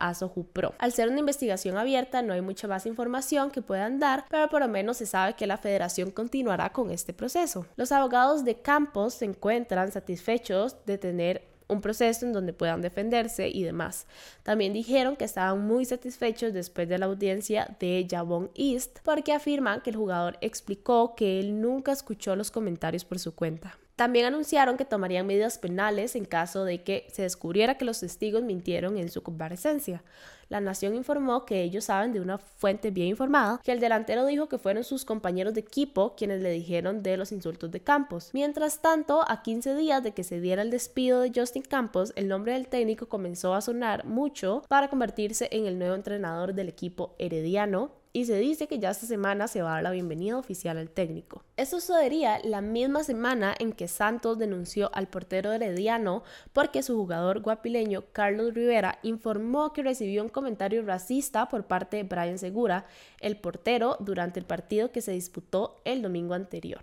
Pro. 0.52 0.74
Al 0.78 0.92
ser 0.92 1.08
una 1.08 1.20
investigación 1.20 1.78
abierta, 1.78 2.20
no 2.20 2.34
hay 2.34 2.42
mucha 2.42 2.68
más 2.68 2.84
información 2.84 3.50
que 3.50 3.62
puedan 3.62 3.98
dar, 3.98 4.26
pero 4.28 4.48
por 4.48 4.60
lo 4.60 4.68
menos 4.68 4.98
se 4.98 5.06
sabe 5.06 5.34
que 5.34 5.46
la 5.46 5.56
federación 5.56 6.10
continuará 6.10 6.70
con 6.70 6.90
este 6.90 7.14
proceso. 7.14 7.66
Los 7.76 7.92
abogados 7.92 8.44
de 8.44 8.56
Campos 8.56 9.14
se 9.14 9.24
encuentran 9.24 9.90
satisfechos 9.90 10.76
de 10.84 10.98
tener 10.98 11.51
un 11.72 11.80
proceso 11.80 12.26
en 12.26 12.32
donde 12.32 12.52
puedan 12.52 12.82
defenderse 12.82 13.48
y 13.48 13.62
demás. 13.62 14.06
También 14.42 14.72
dijeron 14.72 15.16
que 15.16 15.24
estaban 15.24 15.66
muy 15.66 15.84
satisfechos 15.84 16.52
después 16.52 16.88
de 16.88 16.98
la 16.98 17.06
audiencia 17.06 17.76
de 17.80 18.06
Jabón 18.08 18.50
East 18.54 18.98
porque 19.04 19.32
afirman 19.32 19.80
que 19.80 19.90
el 19.90 19.96
jugador 19.96 20.38
explicó 20.40 21.14
que 21.14 21.40
él 21.40 21.60
nunca 21.60 21.92
escuchó 21.92 22.36
los 22.36 22.50
comentarios 22.50 23.04
por 23.04 23.18
su 23.18 23.34
cuenta. 23.34 23.78
También 24.02 24.26
anunciaron 24.26 24.76
que 24.76 24.84
tomarían 24.84 25.28
medidas 25.28 25.58
penales 25.58 26.16
en 26.16 26.24
caso 26.24 26.64
de 26.64 26.82
que 26.82 27.06
se 27.12 27.22
descubriera 27.22 27.78
que 27.78 27.84
los 27.84 28.00
testigos 28.00 28.42
mintieron 28.42 28.98
en 28.98 29.08
su 29.10 29.22
comparecencia. 29.22 30.02
La 30.48 30.60
Nación 30.60 30.96
informó 30.96 31.46
que 31.46 31.62
ellos 31.62 31.84
saben 31.84 32.12
de 32.12 32.20
una 32.20 32.38
fuente 32.38 32.90
bien 32.90 33.06
informada 33.06 33.60
que 33.62 33.70
el 33.70 33.78
delantero 33.78 34.26
dijo 34.26 34.48
que 34.48 34.58
fueron 34.58 34.82
sus 34.82 35.04
compañeros 35.04 35.54
de 35.54 35.60
equipo 35.60 36.16
quienes 36.16 36.42
le 36.42 36.50
dijeron 36.50 37.04
de 37.04 37.16
los 37.16 37.30
insultos 37.30 37.70
de 37.70 37.78
Campos. 37.78 38.30
Mientras 38.32 38.82
tanto, 38.82 39.24
a 39.28 39.40
15 39.40 39.76
días 39.76 40.02
de 40.02 40.10
que 40.10 40.24
se 40.24 40.40
diera 40.40 40.62
el 40.62 40.72
despido 40.72 41.20
de 41.20 41.30
Justin 41.32 41.62
Campos, 41.62 42.12
el 42.16 42.26
nombre 42.26 42.54
del 42.54 42.66
técnico 42.66 43.08
comenzó 43.08 43.54
a 43.54 43.60
sonar 43.60 44.04
mucho 44.04 44.64
para 44.66 44.88
convertirse 44.90 45.48
en 45.52 45.66
el 45.66 45.78
nuevo 45.78 45.94
entrenador 45.94 46.54
del 46.54 46.68
equipo 46.68 47.14
herediano 47.20 48.01
y 48.14 48.26
se 48.26 48.38
dice 48.38 48.66
que 48.68 48.78
ya 48.78 48.90
esta 48.90 49.06
semana 49.06 49.48
se 49.48 49.62
va 49.62 49.70
a 49.70 49.74
dar 49.74 49.82
la 49.84 49.90
bienvenida 49.90 50.36
oficial 50.36 50.76
al 50.76 50.90
técnico. 50.90 51.42
Esto 51.56 51.80
sucedería 51.80 52.40
la 52.44 52.60
misma 52.60 53.04
semana 53.04 53.54
en 53.58 53.72
que 53.72 53.88
Santos 53.88 54.38
denunció 54.38 54.90
al 54.94 55.08
portero 55.08 55.52
herediano 55.52 56.22
porque 56.52 56.82
su 56.82 56.94
jugador 56.94 57.40
guapileño 57.40 58.04
Carlos 58.12 58.52
Rivera 58.52 58.98
informó 59.02 59.72
que 59.72 59.82
recibió 59.82 60.22
un 60.22 60.28
comentario 60.28 60.82
racista 60.82 61.48
por 61.48 61.64
parte 61.64 61.96
de 61.96 62.02
Brian 62.02 62.38
Segura, 62.38 62.86
el 63.20 63.36
portero, 63.36 63.96
durante 64.00 64.38
el 64.38 64.46
partido 64.46 64.92
que 64.92 65.00
se 65.00 65.12
disputó 65.12 65.80
el 65.84 66.02
domingo 66.02 66.34
anterior. 66.34 66.82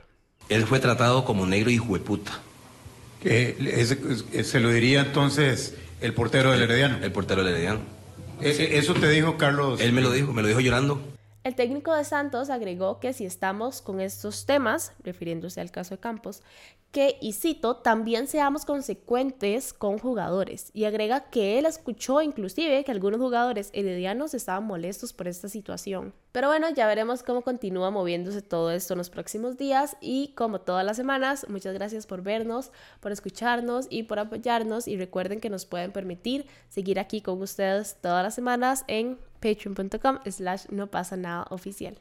Él 0.50 0.66
fue 0.66 0.80
tratado 0.80 1.26
como 1.26 1.46
negro 1.46 1.70
y 1.70 1.78
jueputa. 1.78 2.40
¿Se 3.22 4.60
lo 4.60 4.70
diría 4.70 5.02
entonces 5.02 5.76
el 6.02 6.14
portero 6.16 6.52
del 6.52 6.64
Herediano? 6.64 6.98
El 7.04 7.12
portero 7.12 7.44
del 7.44 7.54
Herediano. 7.54 7.82
E, 8.42 8.50
e, 8.50 8.78
¿Eso 8.78 8.96
te 8.96 9.10
dijo 9.10 9.38
Carlos? 9.38 9.80
Él 9.82 9.92
me 9.92 10.02
lo 10.02 10.12
dijo, 10.12 10.34
me 10.34 10.42
lo 10.42 10.48
dijo 10.48 10.62
llorando. 10.62 11.02
El 11.50 11.56
técnico 11.56 11.96
de 11.96 12.04
Santos 12.04 12.52
agregó 12.52 13.00
que 13.00 13.12
si 13.12 13.26
estamos 13.26 13.82
con 13.82 14.02
estos 14.02 14.46
temas, 14.46 14.94
refiriéndose 15.04 15.60
al 15.60 15.72
caso 15.72 15.96
de 15.96 16.00
Campos, 16.00 16.44
que, 16.92 17.18
y 17.22 17.34
cito, 17.34 17.78
también 17.78 18.28
seamos 18.28 18.66
consecuentes 18.66 19.74
con 19.74 19.98
jugadores. 19.98 20.70
Y 20.76 20.86
agrega 20.86 21.32
que 21.32 21.58
él 21.58 21.66
escuchó 21.66 22.22
inclusive 22.22 22.84
que 22.84 22.92
algunos 22.92 23.20
jugadores 23.20 23.72
heredianos 23.74 24.36
estaban 24.36 24.66
molestos 24.66 25.12
por 25.12 25.28
esta 25.28 25.50
situación. 25.50 26.14
Pero 26.32 26.50
bueno, 26.50 26.70
ya 26.70 26.86
veremos 26.86 27.24
cómo 27.24 27.42
continúa 27.42 27.90
moviéndose 27.90 28.44
todo 28.44 28.70
esto 28.70 28.94
en 28.94 29.00
los 29.00 29.10
próximos 29.10 29.58
días 29.58 29.98
y 30.02 30.36
como 30.36 30.62
todas 30.62 30.86
las 30.86 30.98
semanas, 30.98 31.48
muchas 31.50 31.74
gracias 31.74 32.06
por 32.06 32.22
vernos, 32.22 32.72
por 33.00 33.12
escucharnos 33.12 33.88
y 33.90 34.04
por 34.04 34.20
apoyarnos 34.20 34.88
y 34.88 34.98
recuerden 34.98 35.40
que 35.40 35.50
nos 35.50 35.66
pueden 35.66 35.92
permitir 35.92 36.46
seguir 36.70 37.00
aquí 37.00 37.22
con 37.22 37.42
ustedes 37.42 37.98
todas 38.02 38.24
las 38.24 38.36
semanas 38.36 38.84
en 38.88 39.18
patreon.com 39.40 40.20
slash 40.26 40.68
no 40.72 40.88
pasa 40.88 41.16
nada 41.16 41.46
oficial. 41.52 42.00